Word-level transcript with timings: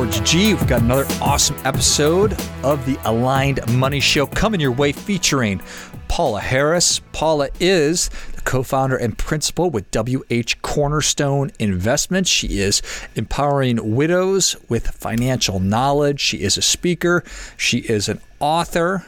George 0.00 0.24
G. 0.26 0.54
We've 0.54 0.66
got 0.66 0.80
another 0.80 1.04
awesome 1.20 1.56
episode 1.62 2.32
of 2.62 2.86
the 2.86 2.98
Aligned 3.04 3.60
Money 3.76 4.00
Show 4.00 4.26
coming 4.26 4.58
your 4.58 4.72
way 4.72 4.92
featuring 4.92 5.60
Paula 6.08 6.40
Harris. 6.40 7.02
Paula 7.12 7.50
is 7.60 8.08
the 8.34 8.40
co 8.40 8.62
founder 8.62 8.96
and 8.96 9.18
principal 9.18 9.68
with 9.68 9.84
WH 9.94 10.62
Cornerstone 10.62 11.50
Investments. 11.58 12.30
She 12.30 12.60
is 12.60 12.80
empowering 13.14 13.94
widows 13.94 14.56
with 14.70 14.88
financial 14.88 15.60
knowledge. 15.60 16.18
She 16.18 16.40
is 16.44 16.56
a 16.56 16.62
speaker, 16.62 17.22
she 17.58 17.80
is 17.80 18.08
an 18.08 18.22
author. 18.38 19.04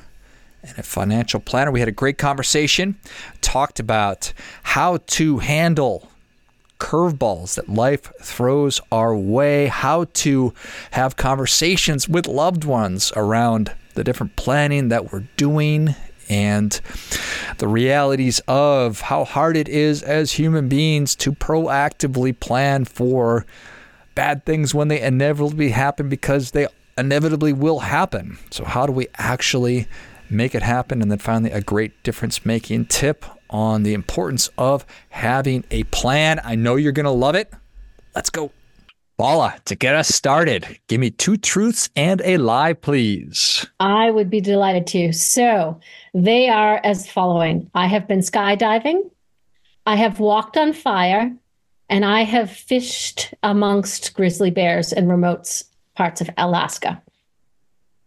And 0.62 0.78
a 0.78 0.82
financial 0.84 1.40
planner. 1.40 1.72
We 1.72 1.80
had 1.80 1.88
a 1.88 1.92
great 1.92 2.18
conversation, 2.18 2.96
talked 3.40 3.80
about 3.80 4.32
how 4.62 4.98
to 5.06 5.38
handle 5.38 6.11
curveballs 6.82 7.54
that 7.54 7.68
life 7.68 8.12
throws 8.20 8.80
our 8.90 9.16
way, 9.16 9.68
how 9.68 10.04
to 10.12 10.52
have 10.90 11.14
conversations 11.14 12.08
with 12.08 12.26
loved 12.26 12.64
ones 12.64 13.12
around 13.14 13.72
the 13.94 14.02
different 14.02 14.34
planning 14.34 14.88
that 14.88 15.12
we're 15.12 15.24
doing 15.36 15.94
and 16.28 16.80
the 17.58 17.68
realities 17.68 18.40
of 18.48 19.02
how 19.02 19.24
hard 19.24 19.56
it 19.56 19.68
is 19.68 20.02
as 20.02 20.32
human 20.32 20.68
beings 20.68 21.14
to 21.14 21.30
proactively 21.30 22.38
plan 22.38 22.84
for 22.84 23.46
bad 24.16 24.44
things 24.44 24.74
when 24.74 24.88
they 24.88 25.00
inevitably 25.00 25.70
happen 25.70 26.08
because 26.08 26.50
they 26.50 26.66
inevitably 26.98 27.52
will 27.52 27.78
happen. 27.78 28.38
So, 28.50 28.64
how 28.64 28.86
do 28.86 28.92
we 28.92 29.06
actually 29.18 29.86
make 30.28 30.52
it 30.52 30.62
happen? 30.62 31.00
And 31.00 31.12
then 31.12 31.18
finally, 31.18 31.52
a 31.52 31.60
great 31.60 32.02
difference 32.02 32.44
making 32.44 32.86
tip 32.86 33.24
on 33.52 33.84
the 33.84 33.94
importance 33.94 34.48
of 34.58 34.84
having 35.10 35.64
a 35.70 35.84
plan. 35.84 36.40
I 36.42 36.56
know 36.56 36.74
you're 36.76 36.92
going 36.92 37.04
to 37.04 37.10
love 37.10 37.36
it. 37.36 37.52
Let's 38.14 38.30
go. 38.30 38.50
Paula, 39.18 39.54
to 39.66 39.76
get 39.76 39.94
us 39.94 40.08
started, 40.08 40.80
give 40.88 40.98
me 40.98 41.10
two 41.10 41.36
truths 41.36 41.90
and 41.94 42.20
a 42.24 42.38
lie, 42.38 42.72
please. 42.72 43.64
I 43.78 44.10
would 44.10 44.30
be 44.30 44.40
delighted 44.40 44.86
to. 44.88 45.12
So 45.12 45.78
they 46.12 46.48
are 46.48 46.80
as 46.82 47.08
following 47.08 47.70
I 47.74 47.86
have 47.86 48.08
been 48.08 48.18
skydiving, 48.18 49.10
I 49.86 49.96
have 49.96 50.18
walked 50.18 50.56
on 50.56 50.72
fire, 50.72 51.32
and 51.88 52.04
I 52.04 52.22
have 52.22 52.50
fished 52.50 53.32
amongst 53.42 54.14
grizzly 54.14 54.50
bears 54.50 54.92
in 54.92 55.08
remote 55.08 55.62
parts 55.94 56.20
of 56.20 56.30
Alaska. 56.36 57.00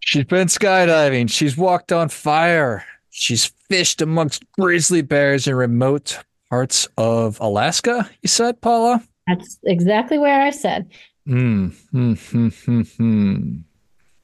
She's 0.02 0.26
been 0.26 0.48
skydiving, 0.48 1.30
she's 1.30 1.56
walked 1.56 1.92
on 1.92 2.09
fire, 2.09 2.84
she's 3.16 3.46
fished 3.70 4.02
amongst 4.02 4.44
grizzly 4.52 5.02
bears 5.02 5.48
in 5.48 5.56
remote 5.56 6.20
parts 6.50 6.88
of 6.98 7.40
Alaska, 7.40 8.10
you 8.22 8.28
said, 8.28 8.60
Paula? 8.62 9.02
That's 9.26 9.58
exactly 9.64 10.20
where 10.20 10.42
I 10.42 10.52
said. 10.52 10.92
Hmm. 11.26 11.70
Hmm. 11.92 12.14
Hmm. 12.14 12.50
Hmm. 12.50 12.82
hmm. 12.82 13.58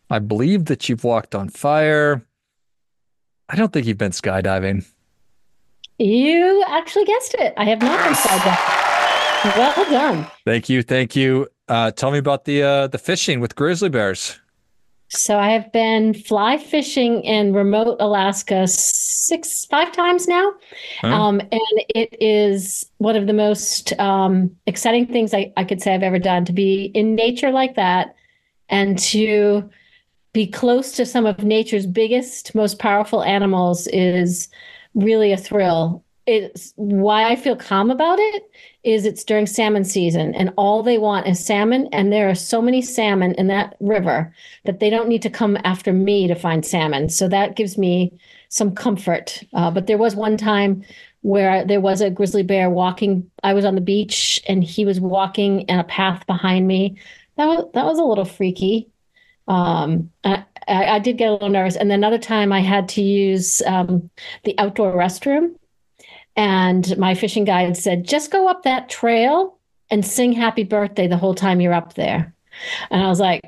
I 0.10 0.20
believe 0.20 0.66
that 0.66 0.90
you've 0.90 1.06
walked 1.06 1.34
on 1.36 1.48
fire. 1.48 2.22
I 3.48 3.56
don't 3.56 3.72
think 3.72 3.88
you've 3.88 3.98
been 3.98 4.12
skydiving. 4.12 4.86
You 5.98 6.64
actually 6.68 7.06
guessed 7.06 7.36
it. 7.36 7.54
I 7.58 7.66
have 7.66 7.82
not 7.82 8.04
been 8.04 8.14
skydiving. 8.14 9.58
Well 9.58 9.90
done. 9.90 10.28
Thank 10.46 10.68
you. 10.68 10.84
Thank 10.84 11.16
you. 11.16 11.48
Uh, 11.70 11.92
tell 11.92 12.12
me 12.12 12.18
about 12.18 12.44
the 12.44 12.62
uh, 12.62 12.88
the 12.88 12.98
fishing 12.98 13.40
with 13.40 13.56
grizzly 13.56 13.90
bears. 13.90 14.41
So 15.14 15.38
I 15.38 15.50
have 15.52 15.72
been 15.74 16.14
fly 16.14 16.58
fishing 16.58 17.22
in 17.24 17.54
remote 17.54 17.98
Alaska 18.00 18.66
six, 18.66 19.66
five 19.66 19.92
times 19.92 20.26
now. 20.26 20.54
Huh? 21.02 21.08
Um, 21.08 21.40
and 21.42 21.84
it 21.90 22.16
is 22.22 22.90
one 22.98 23.18
of 23.18 23.28
the 23.28 23.34
most 23.34 23.98
um, 24.00 24.56
exciting 24.68 25.08
things 25.08 25.34
I, 25.34 25.52
I 25.58 25.66
could 25.66 25.82
say 25.82 25.94
I've 25.94 26.04
ever 26.04 26.18
done 26.20 26.46
to 26.46 26.54
be 26.54 26.86
in 26.94 27.14
nature 27.14 27.52
like 27.52 27.76
that 27.76 28.16
and 28.70 28.98
to 29.00 29.70
be 30.32 30.48
close 30.48 30.94
to 30.94 31.06
some 31.06 31.26
of 31.26 31.44
nature's 31.44 31.86
biggest, 31.86 32.56
most 32.56 32.80
powerful 32.80 33.22
animals 33.22 33.88
is 33.88 34.48
really 34.96 35.34
a 35.34 35.38
thrill. 35.38 36.06
It's 36.28 36.74
why 36.76 37.30
I 37.30 37.36
feel 37.36 37.56
calm 37.56 37.90
about 37.90 38.20
it 38.20 38.44
is 38.84 39.06
it's 39.06 39.24
during 39.24 39.48
salmon 39.48 39.84
season 39.84 40.36
and 40.36 40.54
all 40.56 40.84
they 40.84 40.98
want 40.98 41.28
is 41.28 41.44
salmon 41.44 41.88
and 41.92 42.14
there 42.14 42.30
are 42.30 42.36
so 42.36 42.62
many 42.62 42.82
salmon 42.82 43.34
in 43.36 43.48
that 43.48 43.76
river 43.80 44.34
that 44.66 44.80
they 44.80 44.90
don't 44.90 45.10
need 45.10 45.24
to 45.24 45.30
come 45.30 45.58
after 45.64 45.92
me 45.92 46.28
to 46.28 46.36
find 46.36 46.66
salmon. 46.66 47.10
So 47.10 47.28
that 47.28 47.56
gives 47.56 47.78
me 47.78 48.14
some 48.50 48.76
comfort. 48.76 49.44
Uh, 49.54 49.72
but 49.72 49.88
there 49.88 49.98
was 49.98 50.16
one 50.16 50.38
time 50.38 50.84
where 51.22 51.66
there 51.66 51.82
was 51.82 52.02
a 52.02 52.10
grizzly 52.10 52.44
bear 52.44 52.70
walking 52.70 53.30
i 53.44 53.54
was 53.54 53.64
on 53.64 53.76
the 53.76 53.82
beach 53.82 54.42
and 54.48 54.64
he 54.64 54.86
was 54.86 55.00
walking 55.00 55.62
in 55.62 55.80
a 55.80 55.84
path 55.84 56.26
behind 56.28 56.68
me. 56.68 56.98
That 57.38 57.48
was 57.48 57.66
that 57.74 57.86
was 57.86 57.98
a 57.98 58.04
little 58.04 58.26
freaky. 58.26 58.90
Um, 59.48 60.12
I, 60.24 60.46
I, 60.68 61.00
did 61.00 61.18
get 61.18 61.30
a 61.30 61.34
little 61.34 61.50
nervous. 61.50 61.76
And 61.76 61.90
then 61.90 62.00
another 62.00 62.20
time 62.20 62.54
i 62.54 62.60
had 62.60 62.88
to 62.90 63.02
use 63.02 63.62
um, 63.66 64.10
the 64.44 64.54
outdoor 64.60 64.94
restroom 64.94 65.56
and 66.36 66.98
my 66.98 67.16
fishing 67.16 67.44
guide 67.44 67.76
said, 67.78 68.08
just 68.08 68.32
go 68.32 68.48
up 68.48 68.64
that 68.64 68.90
trail 68.90 69.58
and 69.90 70.06
sing 70.06 70.32
happy 70.32 70.64
birthday 70.64 71.08
the 71.08 71.18
whole 71.18 71.36
time 71.36 71.60
you're 71.60 71.74
up 71.74 71.94
there. 71.96 72.34
And 72.90 73.04
I 73.04 73.08
was 73.08 73.20
like, 73.20 73.42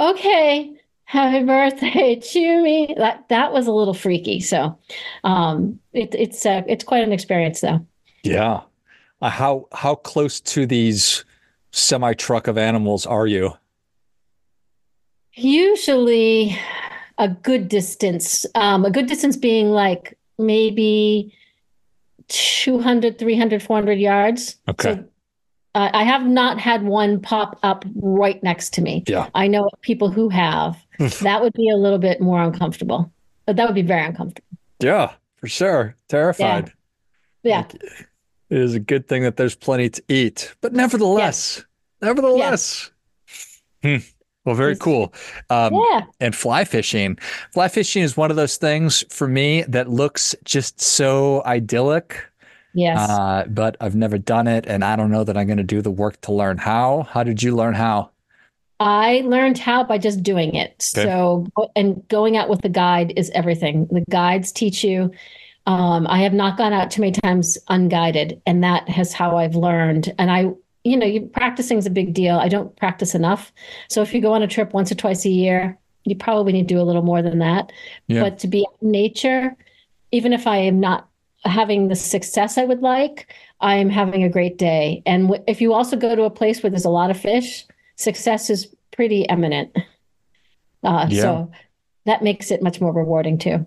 okay, 0.00 0.78
happy 1.04 1.44
birthday 1.44 2.14
to 2.22 2.62
me. 2.62 2.94
That 2.96 3.28
that 3.28 3.52
was 3.52 3.66
a 3.66 3.72
little 3.72 3.94
freaky. 3.94 4.40
So 4.40 4.78
um, 5.24 5.78
it, 5.92 6.14
it's 6.14 6.46
uh, 6.46 6.62
it's 6.66 6.84
quite 6.84 7.04
an 7.04 7.12
experience 7.12 7.60
though. 7.60 7.84
Yeah. 8.22 8.62
Uh, 9.20 9.30
how 9.30 9.68
how 9.72 9.96
close 9.96 10.40
to 10.40 10.66
these 10.66 11.24
semi 11.72 12.14
truck 12.14 12.46
of 12.46 12.56
animals 12.56 13.04
are 13.06 13.26
you? 13.26 13.52
Usually 15.34 16.58
a 17.18 17.28
good 17.28 17.68
distance. 17.68 18.46
Um, 18.54 18.84
a 18.84 18.90
good 18.90 19.06
distance 19.06 19.36
being 19.36 19.70
like 19.70 20.16
maybe 20.38 21.34
200, 22.28 23.18
300, 23.18 23.62
400 23.62 23.92
yards. 23.94 24.56
Okay. 24.68 24.94
So, 24.94 25.04
uh, 25.74 25.90
I 25.92 26.04
have 26.04 26.26
not 26.26 26.58
had 26.58 26.82
one 26.82 27.20
pop 27.20 27.58
up 27.62 27.84
right 27.94 28.42
next 28.42 28.74
to 28.74 28.82
me. 28.82 29.04
Yeah. 29.06 29.28
I 29.34 29.46
know 29.46 29.70
people 29.80 30.10
who 30.10 30.28
have. 30.28 30.76
that 31.22 31.40
would 31.42 31.52
be 31.52 31.68
a 31.68 31.76
little 31.76 31.98
bit 31.98 32.20
more 32.20 32.42
uncomfortable, 32.42 33.12
but 33.46 33.56
that 33.56 33.66
would 33.66 33.74
be 33.74 33.82
very 33.82 34.04
uncomfortable. 34.04 34.48
Yeah, 34.80 35.12
for 35.36 35.46
sure. 35.46 35.94
Terrified. 36.08 36.72
Yeah. 37.42 37.64
yeah. 37.72 37.88
it 38.50 38.58
is 38.58 38.74
a 38.74 38.80
good 38.80 39.08
thing 39.08 39.22
that 39.22 39.36
there's 39.36 39.54
plenty 39.54 39.90
to 39.90 40.02
eat, 40.08 40.54
but 40.60 40.72
nevertheless, 40.72 41.64
nevertheless. 42.02 42.90
Hmm. 43.82 43.98
Well, 44.48 44.56
very 44.56 44.76
cool. 44.76 45.12
Um, 45.50 45.74
yeah. 45.74 46.00
And 46.20 46.34
fly 46.34 46.64
fishing. 46.64 47.18
Fly 47.52 47.68
fishing 47.68 48.02
is 48.02 48.16
one 48.16 48.30
of 48.30 48.36
those 48.38 48.56
things 48.56 49.04
for 49.10 49.28
me 49.28 49.60
that 49.68 49.90
looks 49.90 50.34
just 50.42 50.80
so 50.80 51.42
idyllic. 51.44 52.24
Yes. 52.72 52.98
Uh, 52.98 53.44
but 53.46 53.76
I've 53.78 53.94
never 53.94 54.16
done 54.16 54.46
it, 54.46 54.64
and 54.66 54.82
I 54.82 54.96
don't 54.96 55.10
know 55.10 55.22
that 55.22 55.36
I'm 55.36 55.46
going 55.46 55.58
to 55.58 55.62
do 55.62 55.82
the 55.82 55.90
work 55.90 56.18
to 56.22 56.32
learn 56.32 56.56
how. 56.56 57.02
How 57.10 57.22
did 57.22 57.42
you 57.42 57.54
learn 57.54 57.74
how? 57.74 58.08
I 58.80 59.20
learned 59.26 59.58
how 59.58 59.84
by 59.84 59.98
just 59.98 60.22
doing 60.22 60.54
it. 60.54 60.90
Okay. 60.96 61.06
So, 61.06 61.46
and 61.76 62.08
going 62.08 62.38
out 62.38 62.48
with 62.48 62.62
the 62.62 62.70
guide 62.70 63.12
is 63.16 63.30
everything. 63.34 63.86
The 63.90 64.02
guides 64.08 64.50
teach 64.50 64.82
you. 64.82 65.10
Um, 65.66 66.06
I 66.06 66.22
have 66.22 66.32
not 66.32 66.56
gone 66.56 66.72
out 66.72 66.90
too 66.90 67.02
many 67.02 67.12
times 67.12 67.58
unguided, 67.68 68.40
and 68.46 68.64
that 68.64 68.88
has 68.88 69.12
how 69.12 69.36
I've 69.36 69.56
learned. 69.56 70.14
And 70.18 70.30
I 70.30 70.52
you 70.88 70.96
know, 70.96 71.06
you 71.06 71.22
practicing 71.22 71.78
is 71.78 71.86
a 71.86 71.90
big 71.90 72.14
deal. 72.14 72.38
I 72.38 72.48
don't 72.48 72.74
practice 72.76 73.14
enough. 73.14 73.52
So 73.88 74.02
if 74.02 74.14
you 74.14 74.20
go 74.20 74.32
on 74.32 74.42
a 74.42 74.48
trip 74.48 74.72
once 74.72 74.90
or 74.90 74.94
twice 74.94 75.24
a 75.24 75.30
year, 75.30 75.78
you 76.04 76.16
probably 76.16 76.52
need 76.52 76.68
to 76.68 76.74
do 76.74 76.80
a 76.80 76.82
little 76.82 77.02
more 77.02 77.22
than 77.22 77.38
that. 77.40 77.72
Yeah. 78.06 78.22
But 78.22 78.38
to 78.40 78.48
be 78.48 78.66
in 78.80 78.90
nature, 78.90 79.54
even 80.12 80.32
if 80.32 80.46
I 80.46 80.56
am 80.56 80.80
not 80.80 81.08
having 81.44 81.88
the 81.88 81.96
success 81.96 82.58
I 82.58 82.64
would 82.64 82.80
like, 82.80 83.34
I 83.60 83.76
am 83.76 83.90
having 83.90 84.22
a 84.22 84.28
great 84.28 84.56
day. 84.58 85.02
And 85.06 85.28
w- 85.28 85.44
if 85.46 85.60
you 85.60 85.74
also 85.74 85.96
go 85.96 86.16
to 86.16 86.22
a 86.22 86.30
place 86.30 86.62
where 86.62 86.70
there's 86.70 86.84
a 86.84 86.90
lot 86.90 87.10
of 87.10 87.18
fish, 87.18 87.66
success 87.96 88.50
is 88.50 88.74
pretty 88.90 89.28
eminent. 89.28 89.76
Uh, 90.82 91.06
yeah. 91.10 91.22
So 91.22 91.52
that 92.06 92.22
makes 92.22 92.50
it 92.50 92.62
much 92.62 92.80
more 92.80 92.92
rewarding 92.92 93.38
too. 93.38 93.66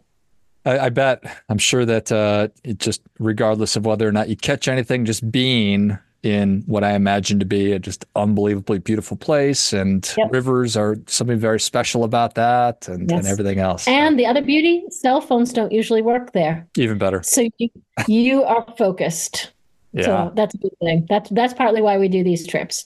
I, 0.66 0.80
I 0.80 0.90
bet. 0.90 1.24
I'm 1.50 1.58
sure 1.58 1.86
that 1.86 2.12
uh, 2.12 2.48
it 2.64 2.80
just, 2.80 3.02
regardless 3.20 3.76
of 3.76 3.86
whether 3.86 4.08
or 4.08 4.12
not 4.12 4.30
you 4.30 4.36
catch 4.36 4.68
anything, 4.68 5.06
just 5.06 5.32
being 5.32 5.98
in 6.24 6.64
what 6.68 6.84
I 6.84 6.94
imagine 6.94 7.40
to 7.40 7.46
be 7.46 7.72
a 7.72 7.80
just 7.80 8.06
unbelievably 8.16 8.80
beautiful 8.80 9.18
place. 9.18 9.74
And 9.74 10.08
yep. 10.18 10.32
rivers 10.32 10.78
are 10.78 10.96
something 11.08 11.40
very 11.40 11.60
special 11.60 12.04
about 12.04 12.36
that 12.36 12.88
and, 12.88 13.10
yes. 13.10 13.20
and 13.20 13.28
everything 13.28 13.60
else. 13.60 13.88
And 13.88 14.20
the 14.20 14.26
other 14.26 14.42
beauty, 14.42 14.84
cell 14.90 15.22
phones 15.22 15.52
don't 15.52 15.72
usually 15.72 16.02
work 16.02 16.34
there. 16.34 16.68
Even 16.78 16.98
better. 16.98 17.24
So 17.24 17.50
you, 17.58 17.70
you 18.08 18.44
are 18.44 18.66
focused. 18.78 19.52
Yeah. 19.94 20.06
So 20.06 20.32
that's 20.36 20.54
a 20.54 20.58
good 20.58 20.78
thing. 20.80 21.06
That's 21.10 21.30
that's 21.32 21.54
partly 21.54 21.82
why 21.82 21.98
we 21.98 22.08
do 22.08 22.24
these 22.24 22.48
trips. 22.48 22.86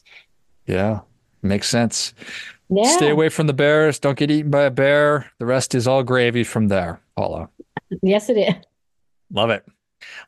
Yeah. 0.65 1.01
Makes 1.41 1.69
sense. 1.69 2.13
Yeah. 2.69 2.95
Stay 2.95 3.09
away 3.09 3.29
from 3.29 3.45
the 3.47 3.53
bears. 3.53 3.99
Don't 3.99 4.17
get 4.17 4.31
eaten 4.31 4.49
by 4.49 4.63
a 4.63 4.71
bear. 4.71 5.29
The 5.37 5.45
rest 5.45 5.75
is 5.75 5.87
all 5.87 6.01
gravy 6.01 6.43
from 6.43 6.69
there, 6.69 6.99
Paula. 7.15 7.49
Yes, 8.01 8.29
it 8.29 8.37
is. 8.37 8.55
Love 9.31 9.51
it. 9.51 9.63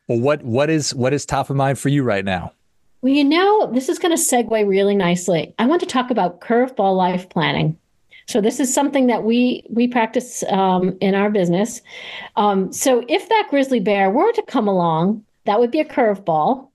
Well, 0.06 0.20
what 0.20 0.42
what 0.44 0.70
is 0.70 0.94
what 0.94 1.12
is 1.12 1.26
top 1.26 1.50
of 1.50 1.56
mind 1.56 1.78
for 1.78 1.88
you 1.88 2.04
right 2.04 2.24
now? 2.24 2.52
Well, 3.00 3.12
you 3.12 3.24
know, 3.24 3.70
this 3.72 3.88
is 3.88 3.98
going 3.98 4.16
to 4.16 4.22
segue 4.22 4.68
really 4.68 4.96
nicely. 4.96 5.54
I 5.58 5.66
want 5.66 5.80
to 5.80 5.86
talk 5.86 6.10
about 6.10 6.40
curveball 6.40 6.96
life 6.96 7.28
planning. 7.28 7.78
So 8.26 8.42
this 8.42 8.60
is 8.60 8.72
something 8.72 9.06
that 9.06 9.24
we 9.24 9.64
we 9.70 9.88
practice 9.88 10.44
um, 10.50 10.98
in 11.00 11.14
our 11.14 11.30
business. 11.30 11.80
Um, 12.36 12.72
so 12.72 13.02
if 13.08 13.28
that 13.28 13.46
grizzly 13.48 13.80
bear 13.80 14.10
were 14.10 14.32
to 14.32 14.42
come 14.42 14.68
along, 14.68 15.24
that 15.46 15.58
would 15.58 15.70
be 15.70 15.80
a 15.80 15.84
curveball. 15.84 16.68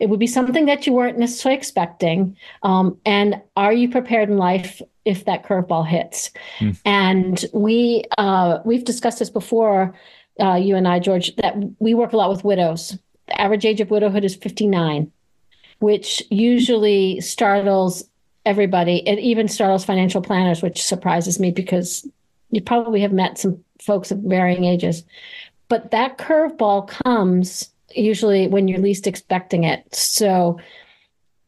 It 0.00 0.10
would 0.10 0.20
be 0.20 0.26
something 0.26 0.66
that 0.66 0.86
you 0.86 0.92
weren't 0.92 1.18
necessarily 1.18 1.56
expecting. 1.56 2.36
Um, 2.62 2.98
and 3.06 3.40
are 3.56 3.72
you 3.72 3.88
prepared 3.88 4.28
in 4.28 4.36
life 4.36 4.82
if 5.06 5.24
that 5.24 5.44
curveball 5.44 5.86
hits? 5.86 6.30
Mm. 6.58 6.78
And 6.84 7.44
we 7.54 8.04
uh, 8.18 8.58
we've 8.66 8.84
discussed 8.84 9.18
this 9.18 9.30
before, 9.30 9.94
uh, 10.40 10.56
you 10.56 10.76
and 10.76 10.86
I, 10.86 10.98
George, 10.98 11.34
that 11.36 11.56
we 11.78 11.94
work 11.94 12.12
a 12.12 12.16
lot 12.16 12.28
with 12.28 12.44
widows. 12.44 12.98
The 13.28 13.40
average 13.40 13.64
age 13.64 13.80
of 13.80 13.90
widowhood 13.90 14.24
is 14.24 14.36
59, 14.36 15.10
which 15.80 16.22
usually 16.30 17.20
startles 17.20 18.04
everybody. 18.44 19.06
It 19.06 19.18
even 19.18 19.48
startles 19.48 19.84
financial 19.84 20.22
planners, 20.22 20.62
which 20.62 20.82
surprises 20.82 21.38
me 21.38 21.50
because 21.50 22.08
you 22.50 22.60
probably 22.62 23.00
have 23.02 23.12
met 23.12 23.38
some 23.38 23.62
folks 23.80 24.10
of 24.10 24.18
varying 24.18 24.64
ages. 24.64 25.04
But 25.68 25.90
that 25.90 26.18
curveball 26.18 26.88
comes 26.88 27.70
usually 27.94 28.48
when 28.48 28.68
you're 28.68 28.78
least 28.78 29.06
expecting 29.06 29.64
it. 29.64 29.94
So, 29.94 30.58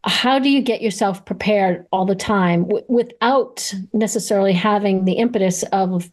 how 0.04 0.38
do 0.38 0.48
you 0.48 0.62
get 0.62 0.80
yourself 0.80 1.26
prepared 1.26 1.86
all 1.92 2.06
the 2.06 2.14
time 2.14 2.62
w- 2.62 2.84
without 2.88 3.74
necessarily 3.92 4.54
having 4.54 5.04
the 5.04 5.12
impetus 5.12 5.62
of 5.72 6.10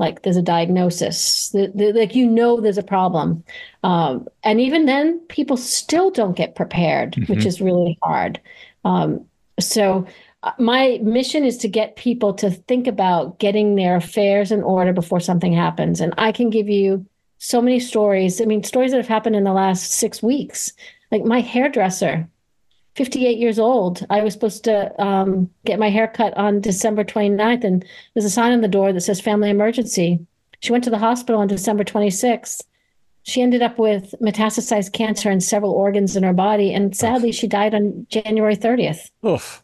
like 0.00 0.22
there's 0.22 0.36
a 0.36 0.42
diagnosis 0.42 1.50
the, 1.50 1.70
the, 1.74 1.92
like 1.92 2.14
you 2.14 2.26
know 2.26 2.60
there's 2.60 2.78
a 2.78 2.82
problem 2.82 3.44
um, 3.84 4.26
and 4.42 4.60
even 4.60 4.86
then 4.86 5.18
people 5.28 5.56
still 5.56 6.10
don't 6.10 6.36
get 6.36 6.56
prepared 6.56 7.12
mm-hmm. 7.12 7.32
which 7.32 7.44
is 7.46 7.60
really 7.60 7.96
hard 8.02 8.40
um, 8.84 9.24
so 9.60 10.06
uh, 10.42 10.52
my 10.58 10.98
mission 11.02 11.44
is 11.44 11.56
to 11.58 11.68
get 11.68 11.96
people 11.96 12.32
to 12.34 12.50
think 12.50 12.86
about 12.86 13.38
getting 13.38 13.76
their 13.76 13.94
affairs 13.94 14.50
in 14.50 14.62
order 14.62 14.92
before 14.92 15.20
something 15.20 15.52
happens 15.52 16.00
and 16.00 16.12
i 16.18 16.32
can 16.32 16.50
give 16.50 16.68
you 16.68 17.06
so 17.40 17.60
many 17.60 17.80
stories. 17.80 18.40
I 18.40 18.44
mean, 18.44 18.62
stories 18.62 18.92
that 18.92 18.98
have 18.98 19.08
happened 19.08 19.34
in 19.34 19.44
the 19.44 19.52
last 19.52 19.92
six 19.92 20.22
weeks. 20.22 20.72
Like 21.10 21.24
my 21.24 21.40
hairdresser, 21.40 22.28
58 22.96 23.38
years 23.38 23.58
old. 23.58 24.04
I 24.10 24.22
was 24.22 24.32
supposed 24.32 24.64
to 24.64 25.00
um, 25.02 25.50
get 25.64 25.78
my 25.78 25.90
hair 25.90 26.08
cut 26.08 26.36
on 26.36 26.60
December 26.60 27.04
29th, 27.04 27.64
and 27.64 27.84
there's 28.14 28.24
a 28.24 28.30
sign 28.30 28.52
on 28.52 28.60
the 28.60 28.68
door 28.68 28.92
that 28.92 29.00
says 29.00 29.20
family 29.20 29.50
emergency. 29.50 30.26
She 30.60 30.72
went 30.72 30.84
to 30.84 30.90
the 30.90 30.98
hospital 30.98 31.40
on 31.40 31.48
December 31.48 31.84
26th. 31.84 32.62
She 33.22 33.42
ended 33.42 33.62
up 33.62 33.78
with 33.78 34.14
metastasized 34.20 34.92
cancer 34.92 35.30
in 35.30 35.40
several 35.40 35.72
organs 35.72 36.16
in 36.16 36.22
her 36.22 36.32
body, 36.32 36.74
and 36.74 36.96
sadly, 36.96 37.30
Oof. 37.30 37.34
she 37.34 37.46
died 37.46 37.74
on 37.74 38.06
January 38.08 38.56
30th. 38.56 39.10
Oof. 39.24 39.62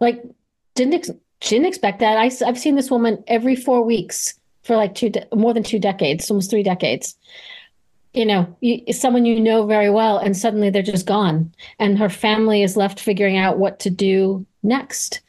Like, 0.00 0.22
didn't 0.74 0.94
ex- 0.94 1.10
she 1.40 1.54
didn't 1.54 1.68
expect 1.68 2.00
that. 2.00 2.18
I, 2.18 2.30
I've 2.46 2.58
seen 2.58 2.74
this 2.74 2.90
woman 2.90 3.22
every 3.26 3.56
four 3.56 3.82
weeks 3.82 4.38
for 4.62 4.76
like 4.76 4.94
two 4.94 5.10
de- 5.10 5.26
more 5.34 5.54
than 5.54 5.62
two 5.62 5.78
decades, 5.78 6.30
almost 6.30 6.50
three 6.50 6.62
decades. 6.62 7.16
You 8.16 8.24
know, 8.24 8.56
you, 8.60 8.92
someone 8.92 9.26
you 9.26 9.38
know 9.40 9.66
very 9.66 9.90
well, 9.90 10.18
and 10.18 10.36
suddenly 10.36 10.70
they're 10.70 10.82
just 10.82 11.06
gone, 11.06 11.52
and 11.78 11.98
her 11.98 12.08
family 12.08 12.62
is 12.62 12.76
left 12.76 12.98
figuring 12.98 13.36
out 13.36 13.58
what 13.58 13.78
to 13.80 13.90
do 13.90 14.46
next. 14.62 15.20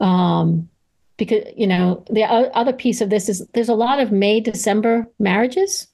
Um, 0.00 0.68
because 1.16 1.44
you 1.56 1.66
know 1.66 2.04
the 2.10 2.24
other 2.24 2.72
piece 2.72 3.00
of 3.00 3.10
this 3.10 3.28
is 3.28 3.46
there's 3.52 3.68
a 3.68 3.74
lot 3.74 4.00
of 4.00 4.10
May 4.10 4.40
December 4.40 5.06
marriages, 5.18 5.86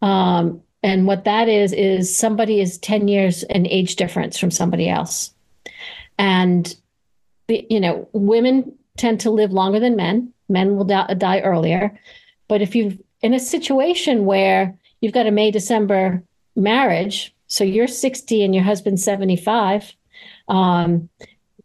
um, 0.00 0.62
and 0.82 1.06
what 1.06 1.24
that 1.24 1.48
is 1.48 1.72
is 1.72 2.16
somebody 2.16 2.60
is 2.60 2.78
ten 2.78 3.08
years 3.08 3.42
in 3.42 3.66
age 3.66 3.96
difference 3.96 4.38
from 4.38 4.50
somebody 4.50 4.88
else, 4.88 5.32
and 6.18 6.74
you 7.48 7.80
know 7.80 8.08
women 8.12 8.72
tend 8.96 9.20
to 9.20 9.30
live 9.30 9.52
longer 9.52 9.80
than 9.80 9.96
men 9.96 10.32
men 10.48 10.76
will 10.76 10.84
die, 10.84 11.14
die 11.14 11.40
earlier. 11.40 11.98
But 12.48 12.62
if 12.62 12.74
you've 12.74 12.98
in 13.20 13.34
a 13.34 13.40
situation 13.40 14.24
where 14.24 14.77
you've 15.00 15.12
got 15.12 15.26
a 15.26 15.30
May 15.30 15.50
December 15.50 16.22
marriage, 16.56 17.34
so 17.46 17.64
you're 17.64 17.86
60 17.86 18.42
and 18.42 18.54
your 18.54 18.64
husband's 18.64 19.04
75, 19.04 19.94
um, 20.48 21.08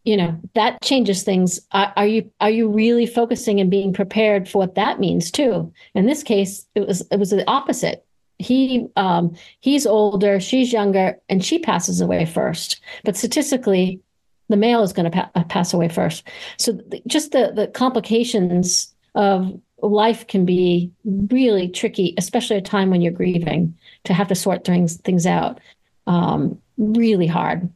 you 0.04 0.18
know 0.18 0.38
that 0.54 0.80
changes 0.82 1.22
things. 1.22 1.60
Are, 1.72 1.92
are, 1.96 2.06
you 2.06 2.30
are 2.40 2.50
you 2.50 2.68
really 2.68 3.06
focusing 3.06 3.58
and 3.58 3.70
being 3.70 3.92
prepared 3.92 4.48
for 4.48 4.58
what 4.58 4.74
that 4.74 5.00
means 5.00 5.30
too? 5.30 5.72
In 5.94 6.06
this 6.06 6.22
case, 6.22 6.66
it 6.74 6.86
was 6.86 7.02
it 7.10 7.18
was 7.18 7.30
the 7.30 7.48
opposite. 7.50 8.04
He 8.38 8.86
um, 8.96 9.34
he's 9.60 9.86
older, 9.86 10.40
she's 10.40 10.72
younger, 10.72 11.18
and 11.28 11.42
she 11.42 11.58
passes 11.58 12.02
away 12.02 12.26
first. 12.26 12.80
But 13.02 13.16
statistically, 13.16 14.00
the 14.48 14.56
male 14.56 14.82
is 14.82 14.92
going 14.92 15.10
to 15.10 15.16
pa- 15.16 15.30
uh, 15.34 15.44
pass 15.44 15.72
away 15.72 15.88
first. 15.88 16.28
So 16.58 16.76
th- 16.76 17.02
just 17.06 17.32
the 17.32 17.52
the 17.54 17.68
complications 17.68 18.94
of 19.14 19.58
life 19.88 20.26
can 20.26 20.44
be 20.44 20.90
really 21.04 21.68
tricky, 21.68 22.14
especially 22.16 22.56
a 22.56 22.62
time 22.62 22.90
when 22.90 23.00
you're 23.00 23.12
grieving, 23.12 23.76
to 24.04 24.14
have 24.14 24.28
to 24.28 24.34
sort 24.34 24.64
things 24.64 24.96
things 24.98 25.26
out. 25.26 25.60
Um, 26.06 26.60
really 26.78 27.26
hard, 27.26 27.68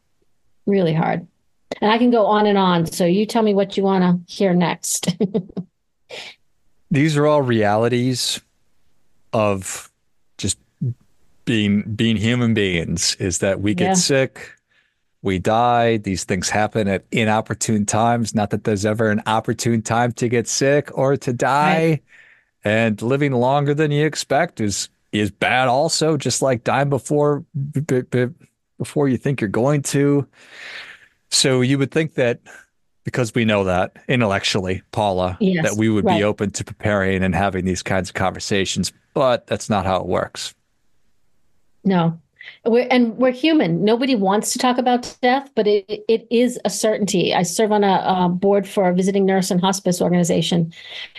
really 0.66 0.94
hard. 0.94 1.26
And 1.80 1.90
I 1.90 1.98
can 1.98 2.10
go 2.10 2.26
on 2.26 2.46
and 2.46 2.58
on. 2.58 2.86
So 2.86 3.04
you 3.04 3.26
tell 3.26 3.42
me 3.42 3.54
what 3.54 3.76
you 3.76 3.82
want 3.82 4.02
to 4.02 4.32
hear 4.32 4.54
next. 4.54 5.16
These 6.90 7.16
are 7.16 7.26
all 7.26 7.42
realities 7.42 8.40
of 9.32 9.90
just 10.38 10.58
being 11.44 11.82
being 11.82 12.16
human 12.16 12.54
beings. 12.54 13.16
Is 13.16 13.38
that 13.38 13.60
we 13.60 13.74
get 13.74 13.88
yeah. 13.88 13.94
sick, 13.94 14.52
we 15.22 15.38
die. 15.38 15.96
These 15.98 16.24
things 16.24 16.48
happen 16.48 16.88
at 16.88 17.04
inopportune 17.10 17.86
times. 17.86 18.34
Not 18.34 18.50
that 18.50 18.64
there's 18.64 18.86
ever 18.86 19.10
an 19.10 19.22
opportune 19.26 19.82
time 19.82 20.12
to 20.12 20.28
get 20.28 20.46
sick 20.46 20.96
or 20.96 21.16
to 21.16 21.32
die. 21.32 21.88
Right. 21.88 22.02
And 22.64 23.00
living 23.02 23.32
longer 23.32 23.74
than 23.74 23.90
you 23.90 24.04
expect 24.04 24.60
is 24.60 24.88
is 25.10 25.30
bad 25.30 25.68
also, 25.68 26.16
just 26.16 26.42
like 26.42 26.64
dying 26.64 26.90
before 26.90 27.44
b- 27.72 28.02
b- 28.02 28.26
before 28.76 29.08
you 29.08 29.16
think 29.16 29.40
you're 29.40 29.48
going 29.48 29.82
to. 29.82 30.26
So 31.30 31.62
you 31.62 31.78
would 31.78 31.90
think 31.90 32.14
that 32.14 32.40
because 33.04 33.34
we 33.34 33.46
know 33.46 33.64
that 33.64 33.96
intellectually, 34.06 34.82
Paula, 34.92 35.38
yes, 35.40 35.64
that 35.64 35.78
we 35.78 35.88
would 35.88 36.04
right. 36.04 36.18
be 36.18 36.24
open 36.24 36.50
to 36.52 36.64
preparing 36.64 37.22
and 37.22 37.34
having 37.34 37.64
these 37.64 37.82
kinds 37.82 38.10
of 38.10 38.14
conversations, 38.14 38.92
but 39.14 39.46
that's 39.46 39.70
not 39.70 39.86
how 39.86 39.96
it 39.96 40.06
works. 40.06 40.54
No, 41.84 42.20
we're, 42.64 42.86
and 42.90 43.16
we're 43.16 43.32
human. 43.32 43.84
Nobody 43.84 44.14
wants 44.14 44.52
to 44.52 44.58
talk 44.58 44.78
about 44.78 45.16
death, 45.22 45.50
but 45.54 45.66
it, 45.66 46.04
it 46.08 46.26
is 46.30 46.58
a 46.64 46.70
certainty. 46.70 47.34
I 47.34 47.42
serve 47.42 47.72
on 47.72 47.84
a, 47.84 48.04
a, 48.06 48.28
board 48.28 48.68
for 48.68 48.88
a 48.88 48.94
visiting 48.94 49.24
nurse 49.24 49.50
and 49.50 49.60
hospice 49.60 50.00
organization, 50.00 50.72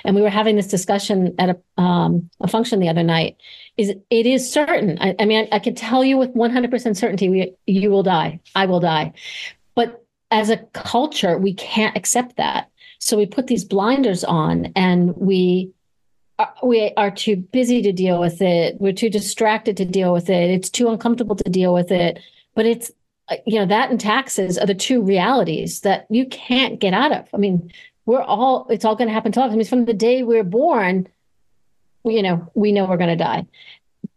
and 0.03 0.15
we 0.15 0.21
were 0.21 0.29
having 0.29 0.55
this 0.55 0.67
discussion 0.67 1.33
at 1.39 1.49
a, 1.49 1.81
um, 1.81 2.29
a 2.41 2.47
function 2.47 2.79
the 2.79 2.89
other 2.89 3.03
night. 3.03 3.37
Is 3.77 3.89
it 3.89 4.25
is 4.25 4.51
certain? 4.51 4.97
I, 5.01 5.15
I 5.19 5.25
mean, 5.25 5.47
I, 5.51 5.55
I, 5.55 5.59
can 5.59 5.75
tell 5.75 6.03
you 6.03 6.17
with 6.17 6.31
one 6.31 6.51
hundred 6.51 6.71
percent 6.71 6.97
certainty, 6.97 7.29
we, 7.29 7.53
you 7.65 7.89
will 7.89 8.03
die. 8.03 8.39
I 8.55 8.65
will 8.65 8.79
die. 8.79 9.13
But 9.75 10.05
as 10.31 10.49
a 10.49 10.57
culture, 10.73 11.37
we 11.37 11.53
can't 11.53 11.97
accept 11.97 12.37
that. 12.37 12.69
So 12.99 13.17
we 13.17 13.25
put 13.25 13.47
these 13.47 13.63
blinders 13.63 14.23
on, 14.23 14.71
and 14.75 15.15
we 15.15 15.71
we 16.63 16.93
are 16.97 17.11
too 17.11 17.35
busy 17.35 17.81
to 17.81 17.91
deal 17.91 18.19
with 18.19 18.41
it. 18.41 18.79
We're 18.79 18.93
too 18.93 19.09
distracted 19.09 19.77
to 19.77 19.85
deal 19.85 20.13
with 20.13 20.29
it. 20.29 20.49
It's 20.49 20.69
too 20.69 20.89
uncomfortable 20.89 21.35
to 21.35 21.49
deal 21.49 21.73
with 21.73 21.91
it. 21.91 22.19
But 22.55 22.65
it's, 22.65 22.91
uh, 23.29 23.37
you 23.45 23.59
know, 23.59 23.65
that 23.65 23.89
and 23.89 23.99
taxes 23.99 24.57
are 24.57 24.65
the 24.65 24.73
two 24.73 25.01
realities 25.01 25.81
that 25.81 26.07
you 26.09 26.25
can't 26.27 26.79
get 26.79 26.93
out 26.93 27.11
of. 27.11 27.27
I 27.33 27.37
mean, 27.37 27.71
we're 28.05 28.21
all, 28.21 28.67
it's 28.69 28.85
all 28.85 28.95
going 28.95 29.07
to 29.07 29.13
happen 29.13 29.31
to 29.33 29.41
us. 29.41 29.51
I 29.51 29.55
mean, 29.55 29.65
from 29.65 29.85
the 29.85 29.93
day 29.93 30.23
we're 30.23 30.43
born, 30.43 31.07
you 32.05 32.23
know, 32.23 32.49
we 32.55 32.71
know 32.71 32.85
we're 32.85 32.97
going 32.97 33.17
to 33.17 33.23
die. 33.23 33.45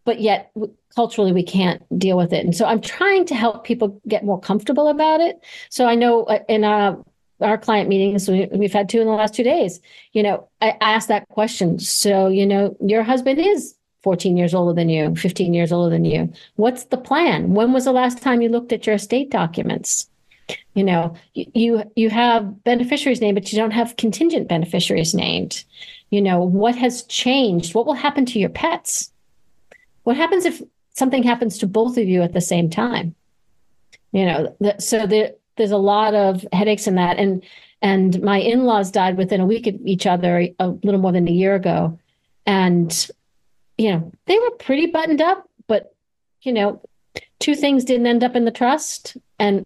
But 0.05 0.21
yet, 0.21 0.51
culturally, 0.95 1.33
we 1.33 1.43
can't 1.43 1.83
deal 1.99 2.17
with 2.17 2.33
it. 2.33 2.45
And 2.45 2.57
so 2.57 2.65
I'm 2.65 2.81
trying 2.81 3.25
to 3.27 3.35
help 3.35 3.65
people 3.65 4.01
get 4.09 4.25
more 4.25 4.41
comfortable 4.41 4.89
about 4.89 5.21
it. 5.21 5.41
So 5.69 5.87
I 5.87 5.95
know 5.95 6.25
uh, 6.25 6.41
in 6.49 6.65
a 6.65 6.99
our 7.43 7.59
client 7.59 7.89
meetings 7.89 8.29
we, 8.29 8.49
have 8.63 8.73
had 8.73 8.89
two 8.89 9.01
in 9.01 9.07
the 9.07 9.13
last 9.13 9.35
two 9.35 9.43
days. 9.43 9.81
You 10.13 10.23
know 10.23 10.49
i 10.61 10.77
asked 10.81 11.09
that 11.09 11.29
question. 11.29 11.79
So 11.79 12.29
you 12.29 12.47
know 12.47 12.77
your 12.81 13.03
husband 13.03 13.39
is 13.39 13.75
14 14.03 14.37
years 14.37 14.55
older 14.55 14.75
than 14.75 14.89
you 14.89 15.15
15 15.15 15.55
years 15.55 15.73
older 15.73 15.91
than 15.91 16.05
you. 16.05 16.33
What's 16.57 16.85
the 16.85 16.97
plan? 16.97 17.55
When 17.55 17.73
was 17.73 17.85
the 17.85 17.93
last 17.93 18.21
time 18.21 18.43
you 18.43 18.49
looked 18.49 18.73
at 18.73 18.87
your 18.87 18.97
estate 18.97 19.31
documents? 19.31 20.09
You 20.75 20.85
know 20.85 21.15
you 21.35 21.85
you 21.97 22.11
have 22.11 22.65
beneficiaries 22.65 23.21
named 23.21 23.37
but 23.37 23.53
you 23.53 23.59
don't 23.59 23.71
have 23.73 23.97
contingent 23.97 24.49
beneficiaries 24.49 25.15
named. 25.15 25.65
You 26.11 26.21
know 26.21 26.41
what 26.43 26.77
has 26.77 27.05
changed? 27.05 27.75
What 27.75 27.87
will 27.87 27.95
happen 27.95 28.27
to 28.27 28.39
your 28.39 28.51
pets? 28.51 29.13
What 30.03 30.17
happens 30.17 30.45
if 30.45 30.61
something 30.95 31.23
happens 31.23 31.59
to 31.59 31.67
both 31.67 31.97
of 31.97 32.07
you 32.07 32.23
at 32.23 32.33
the 32.33 32.41
same 32.41 32.69
time? 32.69 33.15
You 34.13 34.27
know 34.27 34.57
so 34.79 35.07
the 35.07 35.37
there's 35.57 35.71
a 35.71 35.77
lot 35.77 36.15
of 36.15 36.47
headaches 36.53 36.87
in 36.87 36.97
that. 36.97 37.19
And 37.19 37.43
and 37.81 38.23
my 38.23 38.39
in-laws 38.39 38.91
died 38.91 39.17
within 39.17 39.41
a 39.41 39.47
week 39.47 39.67
of 39.67 39.75
each 39.85 40.07
other 40.07 40.49
a 40.59 40.69
little 40.69 41.01
more 41.01 41.13
than 41.13 41.29
a 41.29 41.33
year 41.33 41.55
ago. 41.55 41.99
And 42.47 43.09
you 43.79 43.91
know, 43.91 44.13
they 44.27 44.39
were 44.39 44.51
pretty 44.53 44.87
buttoned 44.87 45.21
up, 45.21 45.49
but 45.67 45.95
you 46.43 46.53
know, 46.53 46.81
two 47.39 47.55
things 47.55 47.85
didn't 47.85 48.07
end 48.07 48.25
up 48.25 48.37
in 48.37 48.45
the 48.45 48.51
trust 48.51 49.17
And, 49.43 49.65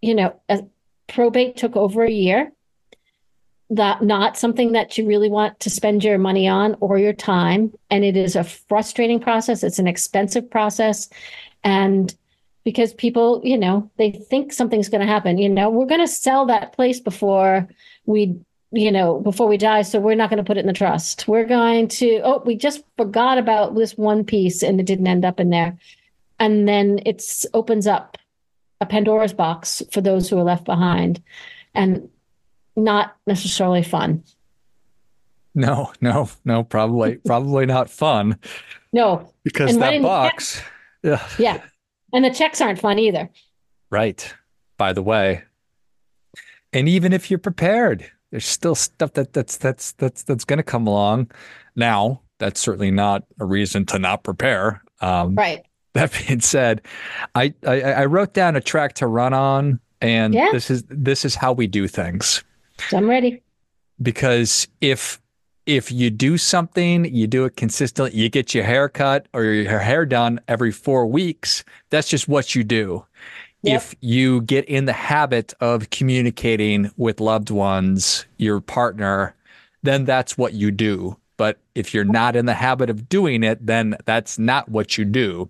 you 0.00 0.14
know, 0.14 0.40
probate 1.06 1.56
took 1.56 1.76
over 1.76 2.02
a 2.02 2.10
year. 2.10 2.52
That 3.68 4.02
not 4.02 4.36
something 4.36 4.72
that 4.72 4.98
you 4.98 5.06
really 5.06 5.28
want 5.28 5.60
to 5.60 5.70
spend 5.70 6.02
your 6.02 6.18
money 6.18 6.48
on 6.48 6.76
or 6.80 6.98
your 6.98 7.12
time. 7.12 7.72
And 7.90 8.02
it 8.02 8.16
is 8.16 8.34
a 8.34 8.42
frustrating 8.42 9.20
process. 9.20 9.62
It's 9.62 9.78
an 9.78 9.86
expensive 9.86 10.50
process. 10.50 11.08
And 11.62 12.12
because 12.64 12.92
people, 12.94 13.40
you 13.44 13.58
know, 13.58 13.90
they 13.96 14.10
think 14.10 14.52
something's 14.52 14.88
going 14.88 15.00
to 15.00 15.06
happen, 15.06 15.38
you 15.38 15.48
know, 15.48 15.70
we're 15.70 15.86
going 15.86 16.00
to 16.00 16.08
sell 16.08 16.46
that 16.46 16.72
place 16.72 17.00
before 17.00 17.68
we 18.06 18.40
you 18.72 18.92
know, 18.92 19.18
before 19.20 19.48
we 19.48 19.56
die. 19.56 19.82
So 19.82 19.98
we're 19.98 20.14
not 20.14 20.30
going 20.30 20.38
to 20.38 20.44
put 20.44 20.56
it 20.56 20.60
in 20.60 20.66
the 20.66 20.72
trust. 20.72 21.26
We're 21.26 21.44
going 21.44 21.88
to, 21.88 22.20
oh, 22.22 22.42
we 22.44 22.56
just 22.56 22.84
forgot 22.96 23.38
about 23.38 23.74
this 23.74 23.96
one 23.96 24.24
piece 24.24 24.62
and 24.62 24.78
it 24.78 24.86
didn't 24.86 25.06
end 25.06 25.24
up 25.24 25.40
in 25.40 25.50
there. 25.50 25.76
And 26.38 26.68
then 26.68 27.00
it 27.04 27.22
opens 27.52 27.86
up 27.86 28.16
a 28.80 28.86
Pandora's 28.86 29.32
box 29.32 29.82
for 29.90 30.00
those 30.00 30.28
who 30.28 30.38
are 30.38 30.44
left 30.44 30.64
behind 30.64 31.22
and 31.74 32.08
not 32.76 33.16
necessarily 33.26 33.82
fun. 33.82 34.22
No, 35.54 35.92
no, 36.00 36.30
no, 36.44 36.62
probably, 36.62 37.16
probably 37.16 37.66
not 37.66 37.90
fun. 37.90 38.38
No, 38.92 39.32
because 39.42 39.72
and 39.72 39.82
that 39.82 40.00
box. 40.00 40.62
yeah. 41.02 41.26
Yeah. 41.38 41.60
And 42.12 42.24
the 42.24 42.30
checks 42.30 42.60
aren't 42.60 42.78
fun 42.78 42.98
either. 42.98 43.30
Right. 43.90 44.34
By 44.78 44.92
the 44.92 45.02
way. 45.02 45.42
And 46.72 46.88
even 46.88 47.12
if 47.12 47.30
you're 47.30 47.38
prepared, 47.38 48.10
there's 48.30 48.46
still 48.46 48.74
stuff 48.74 49.14
that 49.14 49.32
that's 49.32 49.56
that's 49.56 49.92
that's 49.92 50.22
that's 50.22 50.44
going 50.44 50.58
to 50.58 50.62
come 50.62 50.86
along. 50.86 51.30
Now, 51.74 52.20
that's 52.38 52.60
certainly 52.60 52.90
not 52.90 53.24
a 53.40 53.44
reason 53.44 53.84
to 53.86 53.98
not 53.98 54.22
prepare. 54.22 54.82
Um, 55.00 55.34
right. 55.34 55.64
That 55.94 56.12
being 56.26 56.40
said, 56.40 56.82
I, 57.34 57.52
I, 57.66 57.82
I 57.82 58.04
wrote 58.04 58.32
down 58.32 58.54
a 58.54 58.60
track 58.60 58.94
to 58.94 59.08
run 59.08 59.34
on, 59.34 59.80
and 60.00 60.32
yeah. 60.32 60.50
this 60.52 60.70
is 60.70 60.84
this 60.88 61.24
is 61.24 61.34
how 61.34 61.52
we 61.52 61.66
do 61.66 61.88
things. 61.88 62.44
So 62.88 62.96
I'm 62.96 63.10
ready. 63.10 63.42
Because 64.00 64.68
if 64.80 65.20
if 65.70 65.92
you 65.92 66.10
do 66.10 66.36
something, 66.36 67.04
you 67.04 67.28
do 67.28 67.44
it 67.44 67.56
consistently, 67.56 68.18
you 68.18 68.28
get 68.28 68.54
your 68.54 68.64
hair 68.64 68.88
cut 68.88 69.26
or 69.32 69.44
your 69.44 69.78
hair 69.78 70.04
done 70.04 70.40
every 70.48 70.72
four 70.72 71.06
weeks, 71.06 71.62
that's 71.90 72.08
just 72.08 72.26
what 72.26 72.56
you 72.56 72.64
do. 72.64 73.04
Yep. 73.62 73.76
If 73.76 73.94
you 74.00 74.40
get 74.42 74.64
in 74.64 74.86
the 74.86 74.92
habit 74.92 75.54
of 75.60 75.90
communicating 75.90 76.90
with 76.96 77.20
loved 77.20 77.50
ones, 77.50 78.26
your 78.36 78.60
partner, 78.60 79.36
then 79.84 80.04
that's 80.04 80.36
what 80.36 80.54
you 80.54 80.72
do. 80.72 81.16
But 81.36 81.58
if 81.76 81.94
you're 81.94 82.04
not 82.04 82.34
in 82.34 82.46
the 82.46 82.54
habit 82.54 82.90
of 82.90 83.08
doing 83.08 83.44
it, 83.44 83.64
then 83.64 83.96
that's 84.06 84.40
not 84.40 84.68
what 84.68 84.98
you 84.98 85.04
do. 85.04 85.48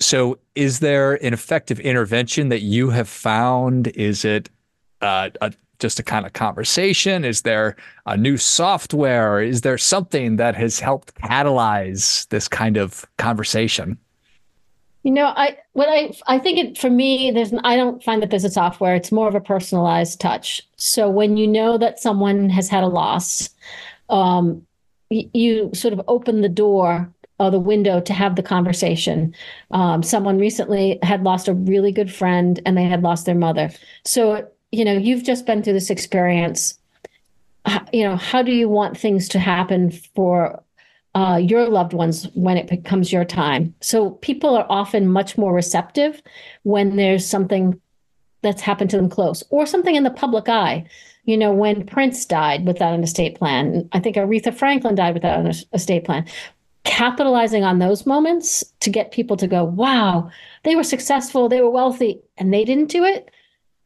So, 0.00 0.38
is 0.54 0.80
there 0.80 1.22
an 1.22 1.34
effective 1.34 1.78
intervention 1.80 2.48
that 2.48 2.62
you 2.62 2.88
have 2.90 3.08
found? 3.08 3.88
Is 3.88 4.24
it 4.24 4.48
uh, 5.02 5.28
a, 5.42 5.52
just 5.80 5.98
a 5.98 6.02
kind 6.02 6.26
of 6.26 6.32
conversation? 6.32 7.24
Is 7.24 7.42
there 7.42 7.76
a 8.06 8.16
new 8.16 8.36
software? 8.36 9.42
Is 9.42 9.62
there 9.62 9.78
something 9.78 10.36
that 10.36 10.54
has 10.54 10.78
helped 10.78 11.14
catalyze 11.16 12.28
this 12.28 12.48
kind 12.48 12.76
of 12.76 13.04
conversation? 13.18 13.98
You 15.02 15.12
know, 15.12 15.32
I 15.34 15.56
what 15.72 15.88
I 15.88 16.12
I 16.26 16.38
think 16.38 16.58
it 16.58 16.78
for 16.78 16.90
me 16.90 17.30
there's 17.30 17.54
I 17.64 17.76
don't 17.76 18.02
find 18.04 18.20
that 18.22 18.30
there's 18.30 18.44
a 18.44 18.50
software. 18.50 18.94
It's 18.94 19.10
more 19.10 19.28
of 19.28 19.34
a 19.34 19.40
personalized 19.40 20.20
touch. 20.20 20.60
So 20.76 21.08
when 21.08 21.38
you 21.38 21.48
know 21.48 21.78
that 21.78 21.98
someone 21.98 22.50
has 22.50 22.68
had 22.68 22.84
a 22.84 22.88
loss, 22.88 23.48
um, 24.10 24.66
y- 25.10 25.30
you 25.32 25.70
sort 25.72 25.94
of 25.94 26.02
open 26.06 26.42
the 26.42 26.50
door 26.50 27.10
or 27.38 27.50
the 27.50 27.58
window 27.58 28.00
to 28.00 28.12
have 28.12 28.36
the 28.36 28.42
conversation. 28.42 29.34
Um, 29.70 30.02
someone 30.02 30.38
recently 30.38 30.98
had 31.02 31.22
lost 31.22 31.48
a 31.48 31.54
really 31.54 31.90
good 31.90 32.12
friend 32.12 32.60
and 32.66 32.76
they 32.76 32.84
had 32.84 33.02
lost 33.02 33.24
their 33.24 33.34
mother. 33.34 33.70
So 34.04 34.46
you 34.72 34.84
know 34.84 34.92
you've 34.92 35.24
just 35.24 35.46
been 35.46 35.62
through 35.62 35.74
this 35.74 35.90
experience. 35.90 36.78
You 37.92 38.04
know, 38.04 38.16
how 38.16 38.42
do 38.42 38.52
you 38.52 38.68
want 38.68 38.96
things 38.96 39.28
to 39.28 39.38
happen 39.38 39.90
for 39.90 40.62
uh, 41.14 41.40
your 41.42 41.68
loved 41.68 41.92
ones 41.92 42.28
when 42.34 42.56
it 42.56 42.68
becomes 42.68 43.12
your 43.12 43.24
time. 43.24 43.74
So 43.80 44.12
people 44.12 44.56
are 44.56 44.66
often 44.68 45.08
much 45.08 45.36
more 45.36 45.52
receptive 45.52 46.22
when 46.62 46.96
there's 46.96 47.26
something 47.26 47.80
that's 48.42 48.62
happened 48.62 48.90
to 48.90 48.96
them 48.96 49.08
close 49.08 49.42
or 49.50 49.66
something 49.66 49.96
in 49.96 50.04
the 50.04 50.10
public 50.10 50.48
eye. 50.48 50.86
You 51.24 51.36
know, 51.36 51.52
when 51.52 51.84
Prince 51.84 52.24
died 52.24 52.66
without 52.66 52.94
an 52.94 53.02
estate 53.02 53.36
plan, 53.36 53.88
I 53.92 54.00
think 54.00 54.16
Aretha 54.16 54.54
Franklin 54.54 54.94
died 54.94 55.14
without 55.14 55.44
an 55.44 55.52
estate 55.72 56.04
plan. 56.04 56.26
Capitalizing 56.84 57.62
on 57.62 57.78
those 57.78 58.06
moments 58.06 58.64
to 58.80 58.88
get 58.88 59.12
people 59.12 59.36
to 59.36 59.46
go, 59.46 59.64
wow, 59.64 60.30
they 60.62 60.76
were 60.76 60.84
successful, 60.84 61.48
they 61.48 61.60
were 61.60 61.70
wealthy, 61.70 62.20
and 62.38 62.54
they 62.54 62.64
didn't 62.64 62.88
do 62.88 63.04
it. 63.04 63.30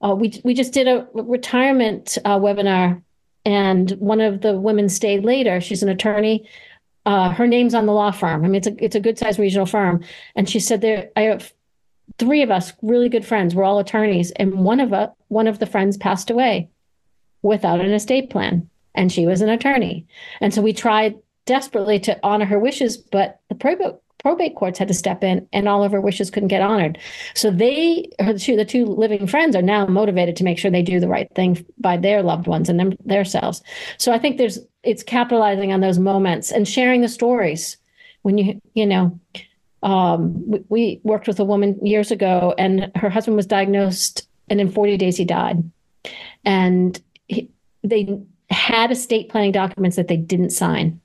Uh, 0.05 0.15
we 0.15 0.41
we 0.45 0.55
just 0.55 0.73
did 0.73 0.87
a 0.87 1.07
retirement 1.15 2.19
uh, 2.25 2.39
webinar, 2.39 3.03
and 3.45 3.93
one 3.93 4.21
of 4.21 4.43
the 4.43 4.59
women 4.59 4.89
stayed 4.89 5.25
later. 5.25 5.61
She's 5.61 5.83
an 5.83 5.89
attorney 5.89 6.47
uh, 7.07 7.31
her 7.31 7.47
name's 7.47 7.75
on 7.75 7.87
the 7.87 7.93
law 7.93 8.11
firm. 8.11 8.45
I 8.45 8.49
mean, 8.49 8.55
it's 8.57 8.67
a 8.67 8.85
it's 8.85 8.97
a 8.97 9.01
good 9.01 9.19
sized 9.19 9.39
regional 9.39 9.67
firm. 9.67 10.03
And 10.37 10.49
she 10.49 10.61
said 10.61 10.81
there 10.81 11.11
I 11.17 11.23
have 11.23 11.53
three 12.19 12.43
of 12.43 12.51
us 12.51 12.73
really 12.83 13.09
good 13.09 13.27
friends. 13.27 13.55
We're 13.55 13.65
all 13.65 13.79
attorneys, 13.79 14.31
and 14.33 14.65
one 14.65 14.81
of 14.81 14.93
a, 14.93 15.13
one 15.29 15.47
of 15.47 15.59
the 15.59 15.67
friends 15.67 15.97
passed 15.97 16.31
away 16.31 16.71
without 17.43 17.81
an 17.81 17.93
estate 17.93 18.31
plan, 18.31 18.69
and 18.95 19.13
she 19.13 19.27
was 19.27 19.43
an 19.43 19.51
attorney. 19.51 20.07
And 20.41 20.55
so 20.55 20.63
we 20.63 20.73
tried 20.73 21.17
desperately 21.47 21.99
to 22.01 22.19
honor 22.23 22.47
her 22.47 22.59
wishes, 22.59 22.97
but 22.97 23.41
the 23.49 23.55
probate 23.55 23.97
probate 24.25 24.57
courts 24.57 24.79
had 24.79 24.89
to 24.89 24.95
step 24.95 25.23
in 25.23 25.47
and 25.53 25.69
all 25.69 25.85
of 25.85 25.93
her 25.93 26.01
wishes 26.01 26.31
couldn't 26.31 26.49
get 26.49 26.63
honored. 26.63 26.97
So 27.35 27.51
they, 27.51 28.09
her 28.19 28.33
two, 28.39 28.57
the 28.57 28.65
two 28.65 28.87
living 28.87 29.27
friends 29.27 29.55
are 29.55 29.61
now 29.61 29.85
motivated 29.87 30.35
to 30.37 30.45
make 30.45 30.59
sure 30.59 30.71
they 30.71 30.81
do 30.83 30.99
the 30.99 31.09
right 31.09 31.31
thing 31.35 31.63
by 31.79 31.99
their 31.99 32.23
loved 32.23 32.47
ones 32.47 32.71
and 32.71 32.81
them, 32.81 32.95
themselves. 33.05 33.63
So 33.99 34.13
I 34.13 34.19
think 34.19 34.39
there's, 34.39 34.59
it's 34.83 35.03
capitalizing 35.03 35.75
on 35.75 35.83
those 35.83 35.99
moments 35.99 36.51
and 36.51 36.67
sharing 36.67 37.03
the 37.03 37.09
stories 37.09 37.77
when 38.23 38.39
you, 38.39 38.63
you 38.73 38.87
know, 38.87 39.21
um, 39.83 40.51
we, 40.51 40.65
we 40.71 41.01
worked 41.05 41.29
with 41.29 41.39
a 41.39 41.45
woman 41.45 41.79
years 41.85 42.11
ago 42.11 42.55
and 42.57 42.91
her 42.95 43.11
husband 43.11 43.37
was 43.37 43.47
diagnosed 43.47 44.27
and 44.49 44.59
in 44.59 44.71
40 44.71 44.97
days 44.97 45.19
he 45.19 45.27
died. 45.27 45.71
And 46.47 46.99
he, 47.29 47.51
they 47.83 48.19
had 48.49 48.91
estate 48.91 49.29
planning 49.29 49.53
documents 49.53 49.97
that 49.97 50.09
they 50.09 50.17
didn't 50.17 50.51
sign 50.51 51.03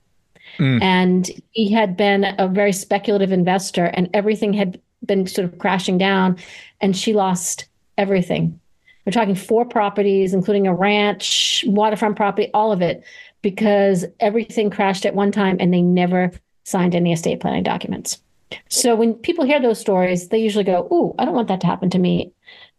Mm. 0.60 0.82
And 0.82 1.30
he 1.52 1.72
had 1.72 1.96
been 1.96 2.26
a 2.38 2.46
very 2.46 2.72
speculative 2.72 3.32
investor, 3.32 3.86
and 3.86 4.08
everything 4.14 4.52
had 4.52 4.80
been 5.04 5.26
sort 5.26 5.46
of 5.50 5.58
crashing 5.58 5.98
down, 5.98 6.36
and 6.80 6.96
she 6.96 7.14
lost 7.14 7.66
everything. 7.98 8.60
We're 9.04 9.12
talking 9.12 9.34
four 9.34 9.64
properties, 9.64 10.34
including 10.34 10.66
a 10.66 10.74
ranch, 10.74 11.64
waterfront 11.66 12.16
property, 12.16 12.50
all 12.52 12.70
of 12.70 12.82
it, 12.82 13.02
because 13.42 14.04
everything 14.20 14.70
crashed 14.70 15.06
at 15.06 15.14
one 15.14 15.32
time 15.32 15.56
and 15.58 15.72
they 15.72 15.80
never 15.80 16.30
signed 16.64 16.94
any 16.94 17.12
estate 17.12 17.40
planning 17.40 17.62
documents. 17.62 18.20
So 18.68 18.94
when 18.94 19.14
people 19.14 19.44
hear 19.44 19.60
those 19.60 19.80
stories, 19.80 20.28
they 20.28 20.38
usually 20.38 20.64
go, 20.64 20.86
Ooh, 20.92 21.14
I 21.18 21.24
don't 21.24 21.34
want 21.34 21.48
that 21.48 21.60
to 21.62 21.66
happen 21.66 21.88
to 21.90 21.98
me. 21.98 22.32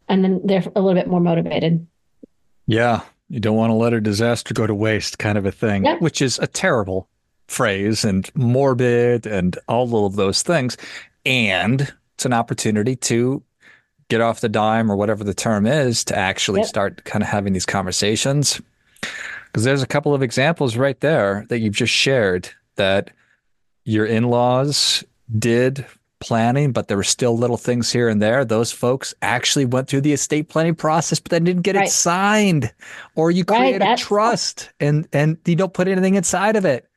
And 0.08 0.24
then 0.24 0.42
they're 0.44 0.64
a 0.76 0.82
little 0.82 1.00
bit 1.00 1.08
more 1.08 1.20
motivated. 1.20 1.86
Yeah. 2.68 3.02
You 3.30 3.40
don't 3.40 3.56
want 3.56 3.72
to 3.72 3.76
let 3.76 3.94
a 3.94 4.02
disaster 4.02 4.54
go 4.54 4.68
to 4.68 4.76
waste, 4.76 5.18
kind 5.18 5.38
of 5.38 5.46
a 5.46 5.52
thing, 5.52 5.86
yeah. 5.86 5.98
which 5.98 6.22
is 6.22 6.38
a 6.40 6.48
terrible 6.48 7.08
phrase 7.52 8.04
and 8.04 8.30
morbid 8.36 9.26
and 9.26 9.58
all 9.68 10.06
of 10.06 10.16
those 10.16 10.42
things. 10.42 10.78
And 11.26 11.94
it's 12.16 12.26
an 12.26 12.34
opportunity 12.34 12.96
to 12.96 13.44
get 14.10 14.22
off 14.22 14.42
the 14.42 14.50
dime 14.50 14.92
or 14.92 14.96
whatever 14.96 15.24
the 15.24 15.34
term 15.34 15.66
is 15.66 16.04
to 16.06 16.18
actually 16.18 16.62
yep. 16.62 16.68
start 16.68 17.04
kind 17.06 17.24
of 17.24 17.30
having 17.30 17.54
these 17.54 17.66
conversations. 17.66 18.62
Because 19.46 19.64
there's 19.64 19.84
a 19.84 19.88
couple 19.88 20.14
of 20.14 20.24
examples 20.24 20.78
right 20.78 21.00
there 21.02 21.46
that 21.50 21.60
you've 21.60 21.74
just 21.74 21.94
shared 21.94 22.50
that 22.76 23.12
your 23.84 24.06
in 24.06 24.26
laws 24.26 25.04
did 25.38 25.86
planning, 26.20 26.72
but 26.72 26.88
there 26.88 26.98
were 26.98 27.04
still 27.04 27.38
little 27.38 27.58
things 27.58 27.92
here 27.92 28.08
and 28.08 28.22
there. 28.22 28.46
Those 28.46 28.72
folks 28.72 29.14
actually 29.22 29.66
went 29.66 29.90
through 29.90 30.02
the 30.02 30.14
estate 30.14 30.48
planning 30.48 30.76
process, 30.76 31.20
but 31.20 31.32
then 31.32 31.44
didn't 31.44 31.64
get 31.64 31.76
right. 31.76 31.88
it 31.88 31.92
signed. 31.92 32.72
Or 33.16 33.32
you 33.32 33.44
create 33.44 33.82
right, 33.82 34.00
a 34.00 34.02
trust 34.02 34.70
and 34.80 35.08
and 35.12 35.38
you 35.46 35.56
don't 35.56 35.74
put 35.74 35.88
anything 35.88 36.16
inside 36.16 36.56
of 36.56 36.64
it. 36.64 36.88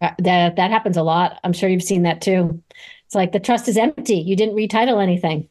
Uh, 0.00 0.10
that 0.18 0.56
that 0.56 0.70
happens 0.70 0.96
a 0.96 1.02
lot. 1.02 1.38
I'm 1.44 1.52
sure 1.52 1.68
you've 1.68 1.82
seen 1.82 2.02
that 2.02 2.22
too. 2.22 2.62
It's 3.06 3.14
like 3.14 3.32
the 3.32 3.40
trust 3.40 3.68
is 3.68 3.76
empty. 3.76 4.14
You 4.16 4.36
didn't 4.36 4.54
retitle 4.54 5.02
anything. 5.02 5.48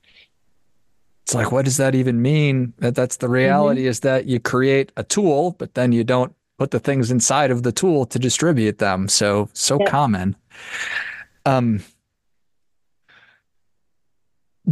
It's 1.23 1.35
like, 1.35 1.51
what 1.51 1.65
does 1.65 1.77
that 1.77 1.93
even 1.93 2.21
mean? 2.21 2.73
That 2.79 2.95
that's 2.95 3.17
the 3.17 3.29
reality 3.29 3.81
mm-hmm. 3.81 3.89
is 3.89 3.99
that 3.99 4.25
you 4.25 4.39
create 4.39 4.91
a 4.97 5.03
tool, 5.03 5.55
but 5.59 5.75
then 5.75 5.91
you 5.91 6.03
don't 6.03 6.33
put 6.57 6.71
the 6.71 6.79
things 6.79 7.11
inside 7.11 7.51
of 7.51 7.63
the 7.63 7.71
tool 7.71 8.05
to 8.07 8.17
distribute 8.17 8.79
them. 8.79 9.07
So 9.07 9.49
so 9.53 9.79
yep. 9.79 9.89
common. 9.89 10.35
Um, 11.45 11.83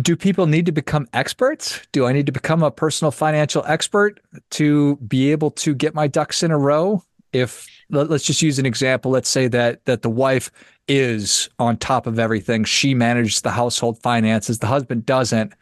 do 0.01 0.15
people 0.15 0.47
need 0.47 0.65
to 0.65 0.71
become 0.71 1.07
experts? 1.13 1.81
Do 1.91 2.05
I 2.05 2.13
need 2.13 2.25
to 2.25 2.31
become 2.31 2.63
a 2.63 2.71
personal 2.71 3.11
financial 3.11 3.63
expert 3.67 4.19
to 4.51 4.95
be 4.97 5.31
able 5.31 5.51
to 5.51 5.75
get 5.75 5.93
my 5.93 6.07
ducks 6.07 6.41
in 6.41 6.51
a 6.51 6.57
row? 6.57 7.03
If 7.33 7.67
let's 7.89 8.25
just 8.25 8.41
use 8.41 8.59
an 8.59 8.65
example. 8.65 9.11
Let's 9.11 9.29
say 9.29 9.47
that 9.47 9.85
that 9.85 10.01
the 10.01 10.09
wife 10.09 10.51
is 10.87 11.49
on 11.59 11.77
top 11.77 12.07
of 12.07 12.19
everything. 12.19 12.63
She 12.63 12.93
manages 12.93 13.41
the 13.41 13.51
household 13.51 14.01
finances. 14.01 14.59
The 14.59 14.67
husband 14.67 15.05
doesn't. 15.05 15.53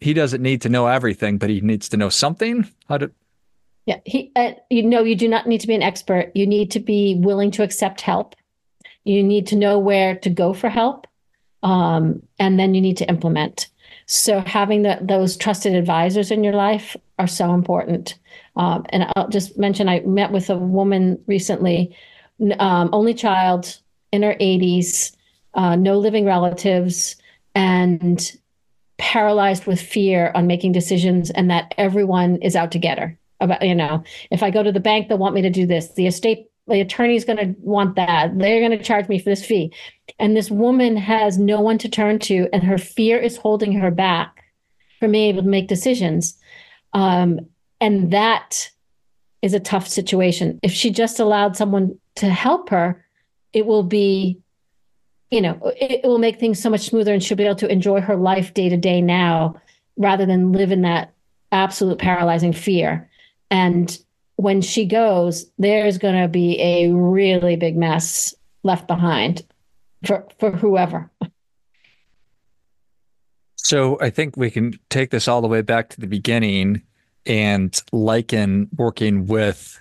he 0.00 0.12
doesn't 0.14 0.42
need 0.42 0.62
to 0.62 0.68
know 0.68 0.86
everything, 0.86 1.38
but 1.38 1.50
he 1.50 1.60
needs 1.60 1.88
to 1.90 1.96
know 1.96 2.08
something. 2.08 2.68
How 2.88 2.98
to? 2.98 3.10
Yeah, 3.86 4.00
he. 4.04 4.30
Uh, 4.36 4.52
you 4.68 4.82
know, 4.82 5.02
you 5.02 5.16
do 5.16 5.28
not 5.28 5.46
need 5.46 5.60
to 5.60 5.66
be 5.66 5.74
an 5.74 5.82
expert. 5.82 6.32
You 6.34 6.46
need 6.46 6.70
to 6.72 6.80
be 6.80 7.16
willing 7.18 7.50
to 7.52 7.62
accept 7.62 8.00
help. 8.00 8.36
You 9.04 9.22
need 9.22 9.46
to 9.48 9.56
know 9.56 9.78
where 9.78 10.16
to 10.16 10.30
go 10.30 10.52
for 10.52 10.68
help, 10.68 11.06
um, 11.62 12.22
and 12.38 12.58
then 12.58 12.74
you 12.74 12.80
need 12.80 12.98
to 12.98 13.08
implement. 13.08 13.68
So 14.12 14.40
having 14.40 14.82
the, 14.82 14.98
those 15.00 15.36
trusted 15.36 15.72
advisors 15.76 16.32
in 16.32 16.42
your 16.42 16.54
life 16.54 16.96
are 17.20 17.28
so 17.28 17.54
important. 17.54 18.18
Um, 18.56 18.84
and 18.88 19.06
I'll 19.14 19.28
just 19.28 19.56
mention, 19.56 19.88
I 19.88 20.00
met 20.00 20.32
with 20.32 20.50
a 20.50 20.58
woman 20.58 21.22
recently, 21.28 21.96
um, 22.58 22.90
only 22.92 23.14
child 23.14 23.78
in 24.10 24.24
her 24.24 24.34
80s, 24.40 25.14
uh, 25.54 25.76
no 25.76 25.96
living 25.96 26.24
relatives, 26.24 27.14
and 27.54 28.36
paralyzed 28.98 29.66
with 29.66 29.80
fear 29.80 30.32
on 30.34 30.48
making 30.48 30.72
decisions 30.72 31.30
and 31.30 31.48
that 31.48 31.72
everyone 31.78 32.42
is 32.42 32.56
out 32.56 32.72
to 32.72 32.80
get 32.80 32.98
her. 32.98 33.16
About 33.38 33.62
you 33.62 33.74
know 33.74 34.04
if 34.30 34.42
i 34.42 34.50
go 34.50 34.62
to 34.62 34.70
the 34.70 34.80
bank 34.80 35.08
they'll 35.08 35.16
want 35.16 35.34
me 35.34 35.40
to 35.40 35.50
do 35.50 35.66
this. 35.66 35.94
The 35.94 36.06
estate 36.06 36.50
the 36.66 36.80
attorney's 36.80 37.24
going 37.24 37.38
to 37.38 37.54
want 37.60 37.96
that. 37.96 38.38
They're 38.38 38.60
going 38.60 38.78
to 38.78 38.84
charge 38.84 39.08
me 39.08 39.18
for 39.18 39.30
this 39.30 39.44
fee 39.44 39.72
and 40.18 40.36
this 40.36 40.50
woman 40.50 40.96
has 40.96 41.38
no 41.38 41.60
one 41.60 41.78
to 41.78 41.88
turn 41.88 42.18
to 42.20 42.48
and 42.52 42.62
her 42.62 42.78
fear 42.78 43.18
is 43.18 43.36
holding 43.36 43.72
her 43.72 43.90
back 43.90 44.44
from 44.98 45.12
being 45.12 45.28
able 45.28 45.42
to 45.42 45.48
make 45.48 45.68
decisions. 45.68 46.36
Um, 46.92 47.40
and 47.80 48.10
that 48.12 48.70
is 49.42 49.54
a 49.54 49.60
tough 49.60 49.88
situation. 49.88 50.58
If 50.62 50.72
she 50.72 50.90
just 50.90 51.18
allowed 51.18 51.56
someone 51.56 51.98
to 52.16 52.28
help 52.28 52.70
her 52.70 53.04
it 53.52 53.66
will 53.66 53.82
be 53.82 54.40
you 55.30 55.40
know, 55.40 55.60
it, 55.80 56.00
it 56.02 56.06
will 56.06 56.18
make 56.18 56.40
things 56.40 56.60
so 56.60 56.68
much 56.68 56.88
smoother 56.88 57.12
and 57.12 57.22
she'll 57.22 57.36
be 57.36 57.44
able 57.44 57.54
to 57.54 57.70
enjoy 57.70 58.00
her 58.00 58.16
life 58.16 58.52
day 58.52 58.68
to 58.68 58.76
day 58.76 59.00
now 59.00 59.54
rather 59.96 60.26
than 60.26 60.50
live 60.50 60.72
in 60.72 60.82
that 60.82 61.12
absolute 61.52 61.98
paralyzing 61.98 62.52
fear. 62.52 63.08
And 63.48 63.96
when 64.36 64.60
she 64.60 64.86
goes, 64.86 65.46
there's 65.56 65.98
going 65.98 66.20
to 66.20 66.26
be 66.26 66.60
a 66.60 66.90
really 66.92 67.54
big 67.54 67.76
mess 67.76 68.34
left 68.64 68.88
behind 68.88 69.44
for, 70.04 70.26
for 70.38 70.50
whoever. 70.52 71.10
So 73.56 73.98
I 74.00 74.10
think 74.10 74.36
we 74.36 74.50
can 74.50 74.78
take 74.88 75.10
this 75.10 75.28
all 75.28 75.40
the 75.40 75.48
way 75.48 75.62
back 75.62 75.90
to 75.90 76.00
the 76.00 76.06
beginning 76.06 76.82
and 77.26 77.80
liken 77.92 78.68
working 78.76 79.26
with 79.26 79.80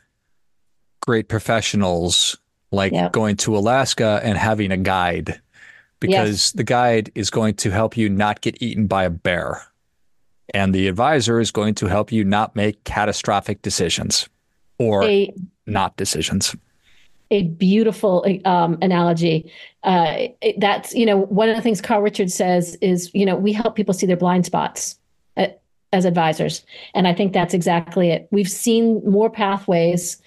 great 1.02 1.28
professionals 1.28 2.38
like 2.72 2.92
yep. 2.92 3.12
going 3.12 3.36
to 3.38 3.58
Alaska 3.58 4.20
and 4.24 4.38
having 4.38 4.72
a 4.72 4.78
guide 4.78 5.42
because 6.00 6.30
yes. 6.30 6.52
the 6.52 6.64
guide 6.64 7.12
is 7.16 7.30
going 7.30 7.56
to 7.56 7.72
help 7.72 7.98
you 7.98 8.10
not 8.10 8.42
get 8.42 8.62
eaten 8.62 8.88
by 8.88 9.06
a 9.06 9.10
bear. 9.10 9.64
And 10.54 10.74
the 10.74 10.88
advisor 10.88 11.40
is 11.40 11.52
going 11.52 11.76
to 11.76 11.88
help 11.88 12.12
you 12.12 12.24
not 12.24 12.56
make 12.56 12.84
catastrophic 12.84 13.62
decisions 13.62 14.28
or 14.78 15.04
a, 15.04 15.34
not 15.66 15.96
decisions. 15.98 16.56
A 17.32 17.44
beautiful 17.44 18.26
um, 18.46 18.78
analogy. 18.82 19.52
Uh, 19.84 20.28
that's, 20.58 20.94
you 20.94 21.06
know, 21.06 21.18
one 21.18 21.50
of 21.50 21.56
the 21.56 21.62
things 21.62 21.82
Carl 21.82 22.02
Richards 22.02 22.34
says 22.34 22.76
is, 22.82 23.12
you 23.14 23.26
know, 23.26 23.36
we 23.36 23.54
help 23.54 23.76
people 23.76 23.94
see 23.94 24.08
their 24.08 24.18
blind 24.18 24.46
spots 24.46 24.98
uh, 25.38 25.48
as 25.94 26.06
advisors. 26.06 26.66
And 26.94 27.08
I 27.08 27.14
think 27.14 27.34
that's 27.34 27.54
exactly 27.54 28.10
it. 28.10 28.28
We've 28.32 28.50
seen 28.50 29.02
more 29.06 29.30
pathways 29.30 30.22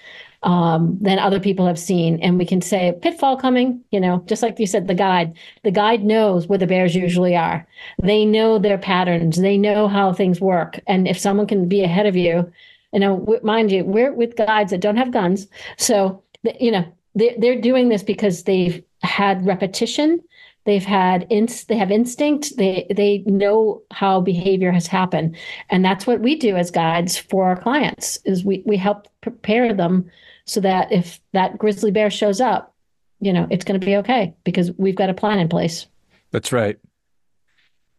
um, 0.45 0.99
than 1.01 1.19
other 1.19 1.41
people 1.41 1.67
have 1.67 1.79
seen. 1.79 2.21
And 2.21 2.39
we 2.39 2.45
can 2.45 2.61
say 2.61 2.99
pitfall 3.01 3.37
coming, 3.37 3.81
you 3.91 4.01
know, 4.01 4.23
just 4.27 4.43
like 4.43 4.59
you 4.59 4.67
said, 4.67 4.89
the 4.89 4.95
guide, 4.95 5.37
the 5.63 5.71
guide 5.71 6.03
knows 6.05 6.47
where 6.47 6.59
the 6.59 6.67
bears 6.67 6.95
usually 6.95 7.37
are. 7.37 7.67
They 8.03 8.25
know 8.25 8.59
their 8.59 8.79
patterns. 8.79 9.41
They 9.41 9.57
know 9.57 9.89
how 9.89 10.13
things 10.13 10.41
work. 10.41 10.81
And 10.87 11.07
if 11.07 11.19
someone 11.19 11.47
can 11.47 11.69
be 11.69 11.83
ahead 11.83 12.07
of 12.07 12.17
you, 12.17 12.51
you 12.93 13.01
know, 13.01 13.39
mind 13.43 13.73
you, 13.73 13.85
we're 13.85 14.13
with 14.13 14.37
guides 14.37 14.71
that 14.71 14.81
don't 14.81 14.97
have 14.97 15.13
guns. 15.13 15.47
So, 15.77 16.23
you 16.61 16.71
know, 16.71 16.85
they're, 17.15 17.35
they're 17.39 17.61
doing 17.61 17.89
this 17.89 18.03
because 18.03 18.45
they've 18.45 18.83
had 19.03 19.45
repetition 19.45 20.23
they've 20.65 20.85
had 20.85 21.27
inst 21.29 21.67
they 21.67 21.77
have 21.77 21.91
instinct 21.91 22.57
they 22.57 22.87
they 22.95 23.25
know 23.27 23.83
how 23.91 24.21
behavior 24.21 24.71
has 24.71 24.87
happened 24.87 25.37
and 25.71 25.85
that's 25.85 26.07
what 26.07 26.21
we 26.21 26.37
do 26.37 26.55
as 26.57 26.71
guides 26.71 27.19
for 27.19 27.47
our 27.47 27.57
clients 27.61 28.17
is 28.25 28.45
we 28.45 28.63
we 28.65 28.77
help 28.77 29.09
prepare 29.21 29.75
them 29.75 30.09
so 30.45 30.61
that 30.61 30.91
if 30.93 31.21
that 31.33 31.59
grizzly 31.59 31.91
bear 31.91 32.11
shows 32.11 32.41
up, 32.41 32.75
you 33.21 33.33
know, 33.33 33.47
it's 33.51 33.65
going 33.65 33.79
to 33.79 33.85
be 33.85 33.97
okay 33.97 34.35
because 34.45 34.73
we've 34.77 34.97
got 34.97 35.11
a 35.11 35.15
plan 35.15 35.39
in 35.39 35.49
place. 35.49 35.87
That's 36.31 36.53
right. 36.53 36.79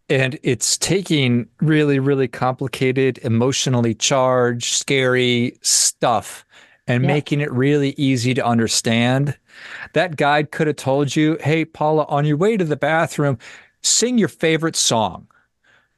And 0.10 0.38
it's 0.44 0.78
taking 0.78 1.48
really, 1.62 1.98
really 1.98 2.28
complicated, 2.28 3.20
emotionally 3.20 3.96
charged, 3.96 4.76
scary 4.76 5.58
stuff 5.62 6.46
and 6.88 7.04
yeah. 7.04 7.08
making 7.08 7.42
it 7.42 7.52
really 7.52 7.92
easy 7.98 8.34
to 8.34 8.46
understand. 8.46 9.38
That 9.94 10.18
guide 10.18 10.52
could 10.52 10.68
have 10.68 10.76
told 10.76 11.16
you, 11.16 11.38
hey, 11.42 11.66
Paula, 11.66 12.06
on 12.06 12.26
your 12.26 12.38
way 12.38 12.58
to 12.58 12.66
the 12.66 12.76
bathroom, 12.76 13.38
sing 13.82 14.18
your 14.18 14.28
favorite 14.28 14.76
song. 14.76 15.28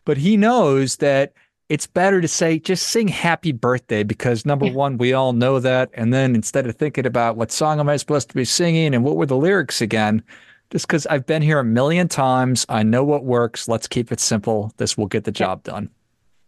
But 0.06 0.18
he 0.18 0.38
knows 0.38 0.98
that 0.98 1.34
it's 1.70 1.88
better 1.88 2.22
to 2.22 2.28
say 2.28 2.60
just 2.60 2.88
sing 2.88 3.08
happy 3.08 3.52
birthday 3.52 4.04
because 4.04 4.46
number 4.46 4.68
yeah. 4.68 4.74
one 4.74 4.98
we 4.98 5.14
all 5.14 5.34
know 5.34 5.60
that 5.60 5.90
and 5.94 6.14
then 6.14 6.36
instead 6.36 6.68
of 6.68 6.76
thinking 6.76 7.06
about 7.06 7.36
what 7.38 7.52
song 7.52 7.80
am 7.80 7.90
i 7.90 7.98
supposed 7.98 8.30
to 8.30 8.36
be 8.36 8.46
singing 8.46 8.94
and 8.94 9.04
what 9.04 9.16
were 9.16 9.26
the 9.26 9.36
lyrics 9.36 9.82
again 9.82 10.24
just 10.70 10.88
because 10.88 11.08
i've 11.08 11.26
been 11.26 11.42
here 11.42 11.60
a 11.60 11.64
million 11.64 12.08
times 12.08 12.66
i 12.70 12.84
know 12.84 13.04
what 13.04 13.24
works 13.24 13.68
let's 13.68 13.88
keep 13.88 14.12
it 14.12 14.20
simple 14.20 14.72
this 14.78 14.96
will 14.98 15.08
get 15.08 15.24
the 15.24 15.32
job 15.32 15.64
done 15.64 15.90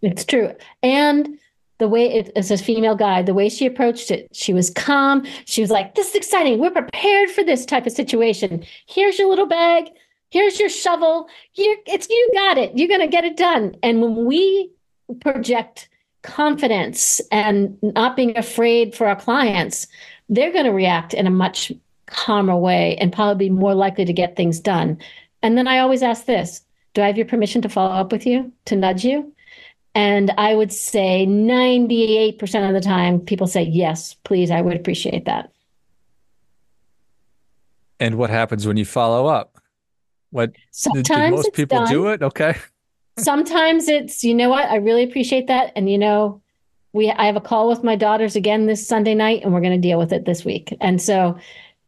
it's 0.02 0.23
true 0.23 0.54
and 0.84 1.39
the 1.80 1.88
way 1.88 2.12
it 2.12 2.32
as 2.36 2.50
a 2.50 2.58
female 2.58 2.96
guide 2.96 3.26
the 3.26 3.34
way 3.34 3.50
she 3.50 3.66
approached 3.66 4.10
it 4.10 4.28
she 4.34 4.54
was 4.54 4.70
calm. 4.70 5.26
She 5.46 5.62
was 5.62 5.70
like 5.70 5.96
this 5.96 6.10
is 6.10 6.16
exciting. 6.16 6.60
We're 6.60 6.72
prepared 6.72 7.30
for 7.30 7.44
this 7.44 7.66
type 7.66 7.86
of 7.86 7.94
situation. 7.94 8.66
Here's 8.88 9.20
your 9.20 9.30
little 9.30 9.46
bag. 9.46 9.90
Here's 10.30 10.60
your 10.60 10.70
shovel. 10.70 11.30
Here 11.52 11.78
it's 11.86 12.10
you 12.10 12.30
got 12.34 12.58
it. 12.58 12.78
You're 12.78 12.90
going 12.90 13.02
to 13.02 13.08
get 13.08 13.24
it 13.24 13.38
done. 13.38 13.76
And 13.82 14.02
when 14.02 14.26
we 14.26 14.72
project 15.22 15.90
confidence 16.22 17.22
and 17.32 17.78
not 17.82 18.16
being 18.16 18.38
afraid 18.38 18.94
for 18.94 19.08
our 19.08 19.16
clients, 19.16 19.88
they're 20.28 20.52
going 20.52 20.66
to 20.66 20.72
react 20.72 21.13
in 21.13 21.26
a 21.28 21.32
much 21.32 21.72
calmer 22.08 22.58
way 22.58 22.98
and 22.98 23.13
probably 23.13 23.48
be 23.48 23.54
more 23.54 23.74
likely 23.74 24.06
to 24.06 24.13
get 24.13 24.36
things 24.36 24.60
done. 24.60 24.98
And 25.42 25.58
then 25.58 25.68
I 25.68 25.80
always 25.80 26.04
ask 26.04 26.26
this 26.26 26.62
Do 26.94 27.02
I 27.02 27.08
have 27.08 27.18
your 27.18 27.26
permission 27.26 27.62
to 27.62 27.70
follow 27.70 27.94
up 27.94 28.12
with 28.12 28.26
you, 28.26 28.52
to 28.66 28.76
nudge 28.76 29.06
you? 29.06 29.34
And 29.98 30.32
I 30.38 30.54
would 30.54 30.72
say 30.72 31.26
98% 31.28 32.68
of 32.68 32.74
the 32.74 32.82
time, 32.82 33.20
people 33.20 33.48
say, 33.48 33.64
Yes, 33.64 34.14
please, 34.24 34.52
I 34.52 34.62
would 34.62 34.78
appreciate 34.78 35.26
that. 35.26 35.52
And 38.00 38.16
what 38.16 38.30
happens 38.30 38.68
when 38.68 38.78
you 38.78 38.86
follow 38.86 39.26
up? 39.26 39.58
What 40.30 40.52
Sometimes 40.72 41.08
did, 41.08 41.32
most 41.32 41.54
people 41.54 41.80
done. 41.80 41.92
do 41.92 42.08
it? 42.08 42.22
Okay 42.22 42.56
sometimes 43.18 43.88
it's 43.88 44.24
you 44.24 44.34
know 44.34 44.50
what 44.50 44.70
i 44.70 44.76
really 44.76 45.04
appreciate 45.04 45.48
that 45.48 45.72
and 45.76 45.90
you 45.90 45.98
know 45.98 46.42
we 46.94 47.10
i 47.12 47.26
have 47.26 47.36
a 47.36 47.42
call 47.42 47.68
with 47.68 47.84
my 47.84 47.96
daughters 47.96 48.36
again 48.36 48.68
this 48.68 48.88
sunday 48.88 49.16
night 49.16 49.44
and 49.44 49.54
we're 49.54 49.62
going 49.62 49.80
to 49.80 49.88
deal 49.88 49.98
with 49.98 50.14
it 50.14 50.26
this 50.26 50.46
week 50.46 50.76
and 50.80 51.02
so 51.02 51.38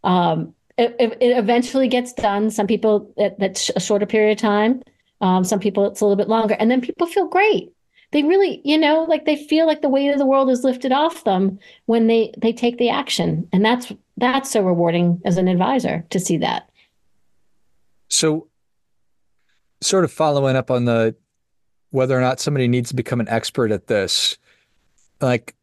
um, 0.04 0.54
it, 0.78 0.96
it, 0.98 1.38
eventually 1.38 1.90
gets 1.90 2.14
done 2.14 2.50
some 2.50 2.66
people 2.66 3.12
it, 3.18 3.38
that's 3.38 3.70
a 3.76 3.80
shorter 3.80 4.06
period 4.06 4.32
of 4.32 4.38
time 4.38 4.82
um, 5.22 5.44
some 5.44 5.60
people 5.60 5.86
it's 5.86 6.02
a 6.02 6.06
little 6.06 6.16
bit 6.16 6.30
longer 6.30 6.56
and 6.58 6.72
then 6.72 6.82
people 6.82 7.06
feel 7.06 7.28
great 7.28 7.72
they 8.12 8.24
really 8.24 8.62
you 8.64 8.78
know 8.78 9.04
like 9.04 9.26
they 9.26 9.36
feel 9.36 9.68
like 9.68 9.82
the 9.82 9.90
weight 9.90 10.10
of 10.10 10.18
the 10.18 10.26
world 10.26 10.50
is 10.50 10.64
lifted 10.64 10.92
off 10.92 11.24
them 11.24 11.60
when 11.86 12.08
they 12.08 12.34
they 12.38 12.54
take 12.54 12.78
the 12.78 12.90
action 12.90 13.48
and 13.52 13.64
that's 13.64 13.92
that's 14.18 14.52
so 14.52 14.62
rewarding 14.62 15.22
as 15.26 15.38
an 15.38 15.48
advisor 15.48 16.06
to 16.10 16.20
see 16.20 16.38
that 16.38 16.70
so 18.10 18.48
sort 19.82 20.04
of 20.04 20.12
following 20.12 20.56
up 20.56 20.72
on 20.72 20.86
the 20.86 21.16
whether 21.92 22.18
or 22.18 22.22
not 22.22 22.40
somebody 22.40 22.68
needs 22.68 22.90
to 22.90 22.96
become 22.96 23.20
an 23.20 23.30
expert 23.30 23.72
at 23.72 23.88
this, 23.88 24.38
like 25.22 25.56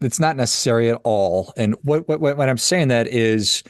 it's 0.00 0.20
not 0.20 0.36
necessary 0.36 0.90
at 0.90 1.00
all. 1.04 1.52
And 1.56 1.74
what 1.82 2.08
what 2.08 2.20
what 2.20 2.48
I'm 2.48 2.58
saying 2.58 2.88
that 2.88 3.08
is 3.08 3.62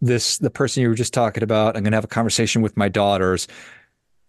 this 0.00 0.38
the 0.38 0.50
person 0.50 0.82
you 0.82 0.88
were 0.88 0.94
just 0.94 1.14
talking 1.14 1.42
about. 1.42 1.76
I'm 1.76 1.82
going 1.82 1.92
to 1.92 1.96
have 1.96 2.04
a 2.04 2.08
conversation 2.08 2.62
with 2.62 2.76
my 2.76 2.88
daughters. 2.88 3.46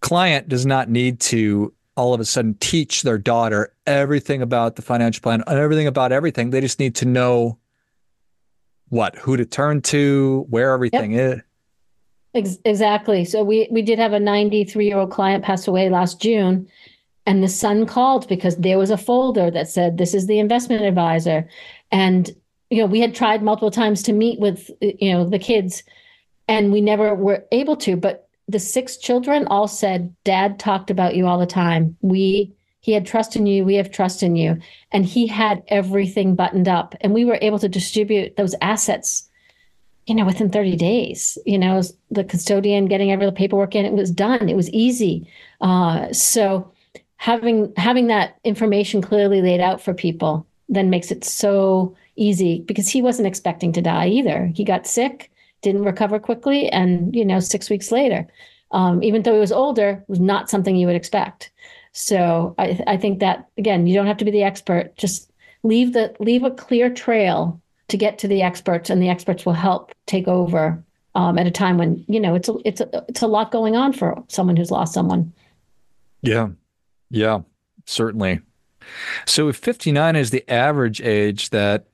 Client 0.01 0.47
does 0.47 0.65
not 0.65 0.89
need 0.89 1.19
to 1.21 1.73
all 1.95 2.13
of 2.13 2.19
a 2.19 2.25
sudden 2.25 2.55
teach 2.55 3.03
their 3.03 3.17
daughter 3.17 3.73
everything 3.87 4.41
about 4.41 4.75
the 4.75 4.81
financial 4.81 5.21
plan 5.21 5.43
and 5.47 5.59
everything 5.59 5.87
about 5.87 6.11
everything. 6.11 6.49
They 6.49 6.61
just 6.61 6.79
need 6.79 6.95
to 6.95 7.05
know 7.05 7.57
what 8.89 9.15
who 9.15 9.37
to 9.37 9.45
turn 9.45 9.81
to, 9.81 10.45
where 10.49 10.73
everything 10.73 11.13
yep. 11.13 11.37
is. 11.37 11.41
Ex- 12.33 12.59
exactly. 12.65 13.23
So 13.25 13.43
we 13.43 13.67
we 13.71 13.81
did 13.81 13.97
have 13.97 14.13
a 14.13 14.19
93 14.19 14.85
year 14.85 14.97
old 14.97 15.11
client 15.11 15.43
pass 15.43 15.67
away 15.67 15.89
last 15.89 16.21
June, 16.21 16.67
and 17.25 17.41
the 17.41 17.47
son 17.47 17.85
called 17.85 18.27
because 18.27 18.57
there 18.57 18.77
was 18.77 18.91
a 18.91 18.97
folder 18.97 19.49
that 19.51 19.69
said 19.69 19.97
this 19.97 20.13
is 20.13 20.27
the 20.27 20.39
investment 20.39 20.83
advisor, 20.83 21.47
and 21.91 22.29
you 22.69 22.79
know 22.81 22.87
we 22.87 22.99
had 22.99 23.15
tried 23.15 23.41
multiple 23.41 23.71
times 23.71 24.03
to 24.03 24.13
meet 24.13 24.39
with 24.39 24.69
you 24.81 25.13
know 25.13 25.27
the 25.27 25.39
kids, 25.39 25.83
and 26.47 26.73
we 26.73 26.81
never 26.81 27.15
were 27.15 27.45
able 27.53 27.77
to. 27.77 27.95
But 27.95 28.24
the 28.47 28.59
six 28.59 28.97
children 28.97 29.47
all 29.47 29.67
said, 29.67 30.15
Dad 30.23 30.59
talked 30.59 30.91
about 30.91 31.15
you 31.15 31.27
all 31.27 31.39
the 31.39 31.45
time. 31.45 31.97
We 32.01 32.53
he 32.85 32.91
had 32.91 33.07
trust 33.07 33.35
in 33.35 33.47
you, 33.47 33.65
we 33.65 33.73
have 33.75 33.89
trust 33.89 34.21
in 34.21 34.35
you. 34.35 34.59
And 34.91 35.07
he 35.07 35.25
had 35.25 35.63
everything 35.69 36.35
buttoned 36.35 36.67
up. 36.67 36.93
And 37.01 37.15
we 37.15 37.25
were 37.25 37.39
able 37.41 37.57
to 37.57 37.67
distribute 37.67 38.35
those 38.35 38.53
assets, 38.61 39.27
you 40.05 40.13
know, 40.13 40.23
within 40.23 40.51
30 40.51 40.75
days. 40.75 41.35
You 41.47 41.57
know, 41.57 41.81
the 42.11 42.23
custodian 42.23 42.85
getting 42.85 43.11
every 43.11 43.31
paperwork 43.31 43.73
in, 43.73 43.85
it 43.85 43.93
was 43.93 44.11
done. 44.11 44.49
It 44.49 44.55
was 44.55 44.69
easy. 44.69 45.27
Uh, 45.61 46.13
so 46.13 46.71
having 47.17 47.73
having 47.75 48.05
that 48.07 48.37
information 48.43 49.01
clearly 49.01 49.41
laid 49.41 49.61
out 49.61 49.81
for 49.81 49.95
people 49.95 50.45
then 50.69 50.91
makes 50.91 51.09
it 51.09 51.23
so 51.23 51.95
easy 52.15 52.61
because 52.67 52.87
he 52.87 53.01
wasn't 53.01 53.27
expecting 53.27 53.73
to 53.73 53.81
die 53.81 54.09
either. 54.09 54.51
He 54.53 54.63
got 54.63 54.85
sick, 54.85 55.31
didn't 55.65 55.83
recover 55.83 56.19
quickly, 56.19 56.69
and 56.69 57.13
you 57.15 57.25
know, 57.25 57.39
six 57.39 57.71
weeks 57.71 57.91
later, 57.91 58.27
um, 58.71 59.01
even 59.01 59.23
though 59.23 59.33
he 59.33 59.39
was 59.39 59.51
older, 59.51 60.03
was 60.07 60.19
not 60.19 60.47
something 60.47 60.75
you 60.75 60.85
would 60.85 60.95
expect. 60.95 61.51
So 61.91 62.53
I, 62.59 62.79
I 62.85 62.97
think 62.97 63.19
that 63.19 63.49
again, 63.57 63.87
you 63.87 63.95
don't 63.95 64.05
have 64.05 64.17
to 64.17 64.25
be 64.25 64.31
the 64.31 64.43
expert. 64.43 64.95
Just 64.95 65.31
leave 65.63 65.93
the 65.93 66.15
leave 66.19 66.43
a 66.43 66.51
clear 66.51 66.89
trail 66.89 67.59
to 67.87 67.97
get 67.97 68.19
to 68.19 68.27
the 68.27 68.43
experts, 68.43 68.91
and 68.91 69.01
the 69.01 69.09
experts 69.09 69.43
will 69.43 69.53
help 69.53 69.91
take 70.05 70.27
over 70.27 70.83
um, 71.15 71.39
at 71.39 71.47
a 71.47 71.51
time 71.51 71.79
when 71.79 72.05
you 72.07 72.19
know 72.19 72.35
it's 72.35 72.47
a, 72.47 72.55
it's 72.63 72.81
a, 72.81 73.03
it's 73.09 73.23
a 73.23 73.27
lot 73.27 73.51
going 73.51 73.75
on 73.75 73.91
for 73.91 74.23
someone 74.27 74.55
who's 74.55 74.71
lost 74.71 74.93
someone. 74.93 75.33
Yeah, 76.21 76.49
yeah, 77.09 77.39
certainly. 77.85 78.39
So 79.25 79.49
if 79.49 79.57
59 79.57 80.15
is 80.15 80.29
the 80.29 80.47
average 80.47 81.01
age 81.01 81.49
that 81.49 81.87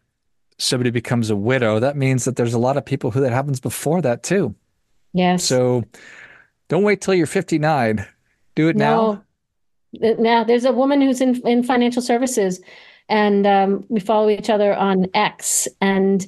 somebody 0.61 0.91
becomes 0.91 1.29
a 1.29 1.35
widow, 1.35 1.79
that 1.79 1.97
means 1.97 2.25
that 2.25 2.35
there's 2.35 2.53
a 2.53 2.59
lot 2.59 2.77
of 2.77 2.85
people 2.85 3.11
who 3.11 3.21
that 3.21 3.31
happens 3.31 3.59
before 3.59 4.01
that 4.01 4.23
too. 4.23 4.55
Yes. 5.13 5.43
So 5.43 5.83
don't 6.69 6.83
wait 6.83 7.01
till 7.01 7.13
you're 7.13 7.27
59. 7.27 8.05
Do 8.55 8.67
it 8.67 8.75
no. 8.75 9.23
now. 9.93 10.15
Now 10.17 10.43
there's 10.43 10.65
a 10.65 10.71
woman 10.71 11.01
who's 11.01 11.19
in 11.19 11.45
in 11.45 11.63
financial 11.63 12.01
services, 12.01 12.61
and 13.09 13.45
um, 13.45 13.85
we 13.89 13.99
follow 13.99 14.29
each 14.29 14.49
other 14.49 14.73
on 14.73 15.07
X, 15.13 15.67
and 15.81 16.25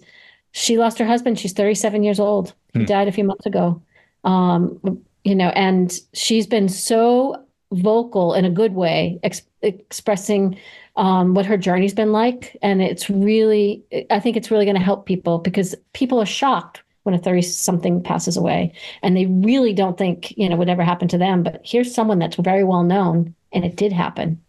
she 0.52 0.78
lost 0.78 1.00
her 1.00 1.06
husband. 1.06 1.40
She's 1.40 1.54
37 1.54 2.04
years 2.04 2.20
old. 2.20 2.54
He 2.74 2.80
hmm. 2.80 2.86
died 2.86 3.08
a 3.08 3.12
few 3.14 3.24
months 3.24 3.46
ago. 3.46 3.82
Um, 4.26 5.02
you 5.24 5.36
know, 5.36 5.50
and 5.50 5.98
she's 6.14 6.46
been 6.46 6.68
so 6.68 7.42
vocal 7.72 8.34
in 8.34 8.44
a 8.44 8.50
good 8.50 8.74
way, 8.74 9.20
ex- 9.24 9.44
expressing 9.64 10.58
um, 10.96 11.34
what 11.34 11.46
her 11.46 11.58
journey's 11.58 11.94
been 11.94 12.12
like. 12.12 12.58
And 12.62 12.82
it's 12.82 13.10
really, 13.10 13.84
I 14.10 14.20
think 14.20 14.38
it's 14.38 14.52
really 14.52 14.66
going 14.66 14.78
to 14.78 14.84
help 14.84 15.06
people 15.06 15.40
because 15.40 15.76
people 15.94 16.22
are 16.22 16.26
shocked 16.26 16.84
when 17.04 17.16
a 17.16 17.20
30 17.20 17.42
something 17.42 18.02
passes 18.02 18.38
away 18.38 18.74
and 19.02 19.18
they 19.18 19.26
really 19.26 19.74
don't 19.74 19.98
think, 19.98 20.38
you 20.38 20.48
know, 20.48 20.56
whatever 20.56 20.84
happened 20.84 21.10
to 21.12 21.18
them. 21.18 21.44
But 21.44 21.62
here's 21.64 21.94
someone 21.94 22.20
that's 22.20 22.36
very 22.38 22.64
well 22.64 22.84
known 22.84 23.34
and 23.52 23.66
it 23.66 23.76
did 23.76 23.92
happen. 23.92 24.42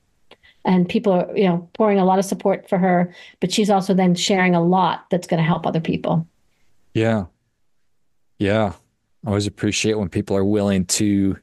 And 0.64 0.88
people 0.88 1.12
are, 1.12 1.37
you 1.37 1.44
know, 1.44 1.68
pouring 1.74 1.98
a 1.98 2.05
lot 2.05 2.18
of 2.18 2.24
support 2.24 2.68
for 2.68 2.79
her, 2.79 3.14
but 3.40 3.53
she's 3.53 3.70
also 3.70 3.92
then 3.92 4.14
sharing 4.14 4.55
a 4.55 4.64
lot 4.64 5.07
that's 5.11 5.27
going 5.27 5.38
to 5.38 5.46
help 5.46 5.66
other 5.66 5.81
people. 5.81 6.27
Yeah. 6.94 7.27
Yeah. 8.38 8.72
I 9.24 9.29
always 9.29 9.46
appreciate 9.46 9.98
when 9.98 10.09
people 10.09 10.37
are 10.37 10.44
willing 10.44 10.87
to 10.87 11.37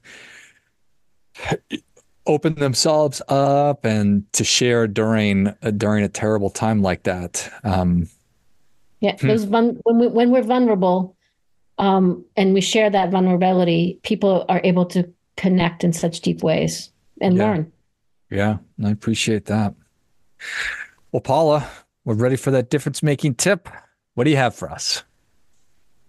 open 2.27 2.55
themselves 2.55 3.21
up 3.27 3.85
and 3.85 4.31
to 4.33 4.43
share 4.43 4.87
during 4.87 5.47
uh, 5.47 5.71
during 5.71 6.03
a 6.03 6.09
terrible 6.09 6.49
time 6.49 6.81
like 6.81 7.03
that. 7.03 7.51
Um, 7.63 8.07
yeah, 8.99 9.15
hmm. 9.17 9.27
those 9.27 9.45
when 9.45 9.81
we 9.93 10.07
when 10.07 10.31
we're 10.31 10.43
vulnerable, 10.43 11.15
um, 11.77 12.23
and 12.37 12.53
we 12.53 12.61
share 12.61 12.89
that 12.89 13.11
vulnerability, 13.11 13.99
people 14.03 14.45
are 14.49 14.61
able 14.63 14.85
to 14.87 15.11
connect 15.37 15.83
in 15.83 15.93
such 15.93 16.21
deep 16.21 16.43
ways 16.43 16.91
and 17.19 17.35
yeah. 17.35 17.43
learn. 17.43 17.71
Yeah, 18.29 18.57
I 18.83 18.91
appreciate 18.91 19.45
that. 19.45 19.73
Well, 21.11 21.21
Paula, 21.21 21.69
we're 22.05 22.15
ready 22.15 22.35
for 22.37 22.51
that 22.51 22.69
difference 22.69 23.03
making 23.03 23.35
tip. 23.35 23.67
What 24.13 24.23
do 24.23 24.29
you 24.29 24.37
have 24.37 24.55
for 24.55 24.69
us? 24.69 25.03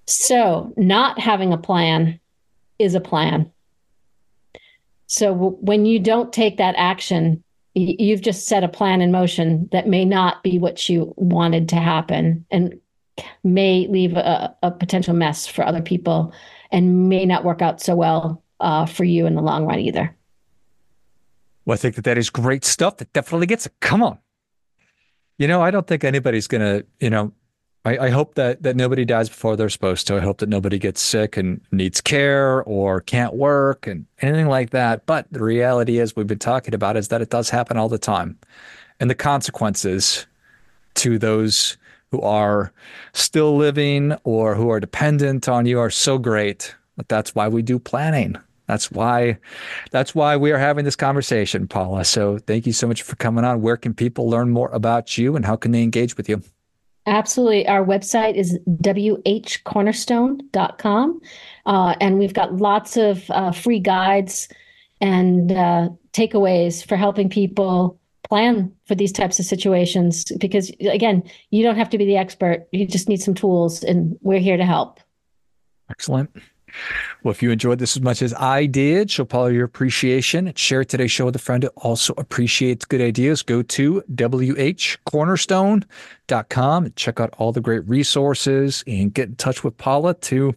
So, 0.06 0.72
not 0.76 1.18
having 1.18 1.52
a 1.52 1.58
plan 1.58 2.20
is 2.78 2.94
a 2.94 3.00
plan. 3.00 3.50
So 5.12 5.58
when 5.60 5.84
you 5.84 5.98
don't 5.98 6.32
take 6.32 6.56
that 6.56 6.74
action, 6.78 7.44
you've 7.74 8.22
just 8.22 8.48
set 8.48 8.64
a 8.64 8.68
plan 8.68 9.02
in 9.02 9.12
motion 9.12 9.68
that 9.70 9.86
may 9.86 10.06
not 10.06 10.42
be 10.42 10.58
what 10.58 10.88
you 10.88 11.12
wanted 11.18 11.68
to 11.68 11.76
happen 11.76 12.46
and 12.50 12.80
may 13.44 13.86
leave 13.88 14.16
a, 14.16 14.56
a 14.62 14.70
potential 14.70 15.12
mess 15.12 15.46
for 15.46 15.66
other 15.66 15.82
people 15.82 16.32
and 16.70 17.10
may 17.10 17.26
not 17.26 17.44
work 17.44 17.60
out 17.60 17.78
so 17.78 17.94
well 17.94 18.42
uh, 18.60 18.86
for 18.86 19.04
you 19.04 19.26
in 19.26 19.34
the 19.34 19.42
long 19.42 19.66
run 19.66 19.80
either. 19.80 20.16
Well, 21.66 21.74
I 21.74 21.76
think 21.76 21.96
that 21.96 22.04
that 22.04 22.16
is 22.16 22.30
great 22.30 22.64
stuff. 22.64 22.96
That 22.96 23.12
definitely 23.12 23.48
gets 23.48 23.66
it. 23.66 23.74
Come 23.80 24.02
on. 24.02 24.18
You 25.36 25.46
know, 25.46 25.60
I 25.60 25.70
don't 25.70 25.86
think 25.86 26.04
anybody's 26.04 26.46
going 26.46 26.62
to, 26.62 26.86
you 27.00 27.10
know, 27.10 27.34
I, 27.84 27.98
I, 27.98 28.10
hope 28.10 28.34
that 28.34 28.62
that 28.62 28.76
nobody 28.76 29.04
dies 29.04 29.28
before 29.28 29.56
they're 29.56 29.68
supposed 29.68 30.06
to. 30.06 30.16
I 30.16 30.20
hope 30.20 30.38
that 30.38 30.48
nobody 30.48 30.78
gets 30.78 31.00
sick 31.00 31.36
and 31.36 31.60
needs 31.72 32.00
care 32.00 32.62
or 32.62 33.00
can't 33.00 33.34
work 33.34 33.86
and 33.86 34.06
anything 34.20 34.46
like 34.46 34.70
that. 34.70 35.04
But 35.06 35.26
the 35.32 35.42
reality 35.42 35.98
is, 35.98 36.14
we've 36.14 36.26
been 36.26 36.38
talking 36.38 36.74
about 36.74 36.96
is 36.96 37.08
that 37.08 37.22
it 37.22 37.30
does 37.30 37.50
happen 37.50 37.76
all 37.76 37.88
the 37.88 37.98
time, 37.98 38.38
and 39.00 39.10
the 39.10 39.14
consequences 39.16 40.26
to 40.94 41.18
those 41.18 41.76
who 42.12 42.20
are 42.20 42.72
still 43.14 43.56
living 43.56 44.14
or 44.24 44.54
who 44.54 44.70
are 44.70 44.78
dependent 44.78 45.48
on 45.48 45.66
you 45.66 45.80
are 45.80 45.90
so 45.90 46.18
great. 46.18 46.74
But 46.96 47.08
that's 47.08 47.34
why 47.34 47.48
we 47.48 47.62
do 47.62 47.78
planning. 47.78 48.36
That's 48.68 48.92
why 48.92 49.38
that's 49.90 50.14
why 50.14 50.36
we 50.36 50.52
are 50.52 50.58
having 50.58 50.84
this 50.84 50.94
conversation, 50.94 51.66
Paula. 51.66 52.04
So 52.04 52.38
thank 52.38 52.66
you 52.66 52.72
so 52.72 52.86
much 52.86 53.02
for 53.02 53.16
coming 53.16 53.44
on. 53.44 53.60
Where 53.60 53.76
can 53.76 53.92
people 53.92 54.30
learn 54.30 54.50
more 54.50 54.70
about 54.70 55.18
you 55.18 55.34
and 55.34 55.44
how 55.44 55.56
can 55.56 55.72
they 55.72 55.82
engage 55.82 56.16
with 56.16 56.28
you? 56.28 56.42
Absolutely. 57.06 57.66
Our 57.66 57.84
website 57.84 58.36
is 58.36 58.58
whcornerstone.com. 58.68 61.20
Uh, 61.66 61.94
and 62.00 62.18
we've 62.18 62.34
got 62.34 62.56
lots 62.56 62.96
of 62.96 63.28
uh, 63.30 63.50
free 63.50 63.80
guides 63.80 64.48
and 65.00 65.50
uh, 65.50 65.88
takeaways 66.12 66.86
for 66.86 66.94
helping 66.96 67.28
people 67.28 67.98
plan 68.28 68.72
for 68.86 68.94
these 68.94 69.10
types 69.12 69.40
of 69.40 69.44
situations. 69.44 70.30
Because 70.38 70.70
again, 70.80 71.24
you 71.50 71.64
don't 71.64 71.76
have 71.76 71.90
to 71.90 71.98
be 71.98 72.04
the 72.04 72.16
expert, 72.16 72.68
you 72.70 72.86
just 72.86 73.08
need 73.08 73.20
some 73.20 73.34
tools, 73.34 73.82
and 73.82 74.16
we're 74.22 74.38
here 74.38 74.56
to 74.56 74.64
help. 74.64 75.00
Excellent. 75.90 76.30
Well, 77.22 77.32
if 77.32 77.42
you 77.42 77.50
enjoyed 77.50 77.78
this 77.78 77.96
as 77.96 78.02
much 78.02 78.20
as 78.22 78.32
I 78.34 78.66
did, 78.66 79.10
show 79.10 79.24
Paula 79.24 79.52
your 79.52 79.64
appreciation. 79.64 80.52
Share 80.56 80.84
today's 80.84 81.10
show 81.10 81.24
with 81.26 81.36
a 81.36 81.40
friend 81.40 81.62
who 81.62 81.70
also 81.76 82.12
appreciates 82.16 82.84
good 82.84 83.00
ideas. 83.00 83.42
Go 83.42 83.62
to 83.62 84.02
whcornerstone.com 84.12 86.84
and 86.84 86.96
check 86.96 87.20
out 87.20 87.34
all 87.38 87.52
the 87.52 87.60
great 87.60 87.88
resources 87.88 88.82
and 88.86 89.14
get 89.14 89.28
in 89.28 89.36
touch 89.36 89.62
with 89.62 89.76
Paula 89.76 90.14
to 90.14 90.54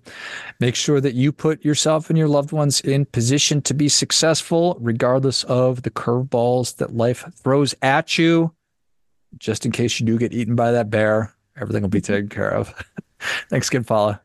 make 0.60 0.76
sure 0.76 1.00
that 1.02 1.14
you 1.14 1.32
put 1.32 1.64
yourself 1.64 2.10
and 2.10 2.18
your 2.18 2.28
loved 2.28 2.52
ones 2.52 2.82
in 2.82 3.06
position 3.06 3.62
to 3.64 3.74
be 3.74 3.90
successful, 3.90 4.78
regardless 4.80 5.44
of 5.46 5.82
the 5.84 5.92
curveballs 5.92 6.78
that 6.78 6.96
life 6.96 7.26
throws 7.36 7.76
at 7.82 8.18
you. 8.18 8.52
Just 9.38 9.66
in 9.66 9.72
case 9.72 10.00
you 10.00 10.06
do 10.06 10.18
get 10.18 10.34
eaten 10.34 10.56
by 10.56 10.72
that 10.72 10.90
bear, 10.90 11.34
everything 11.60 11.82
will 11.82 11.90
be 11.90 12.02
taken 12.02 12.30
care 12.30 12.52
of. 12.52 12.74
Thanks 13.50 13.68
again, 13.68 13.84
Paula. 13.84 14.22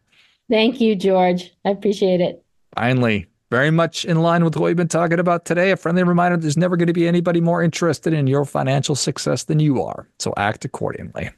Thank 0.51 0.81
you, 0.81 0.97
George. 0.97 1.53
I 1.65 1.71
appreciate 1.71 2.21
it. 2.21 2.45
Finally, 2.77 3.27
very 3.51 3.71
much 3.71 4.05
in 4.05 4.21
line 4.21 4.45
with 4.45 4.57
what 4.57 4.67
we've 4.67 4.77
been 4.77 4.89
talking 4.89 5.21
about 5.21 5.45
today. 5.45 5.71
A 5.71 5.77
friendly 5.77 6.03
reminder 6.03 6.37
there's 6.37 6.57
never 6.57 6.77
going 6.77 6.89
to 6.89 6.93
be 6.93 7.07
anybody 7.07 7.41
more 7.41 7.63
interested 7.63 8.13
in 8.13 8.27
your 8.27 8.45
financial 8.45 8.97
success 8.97 9.45
than 9.45 9.61
you 9.61 9.83
are. 9.83 10.09
So 10.19 10.35
act 10.37 10.65
accordingly. 10.65 11.31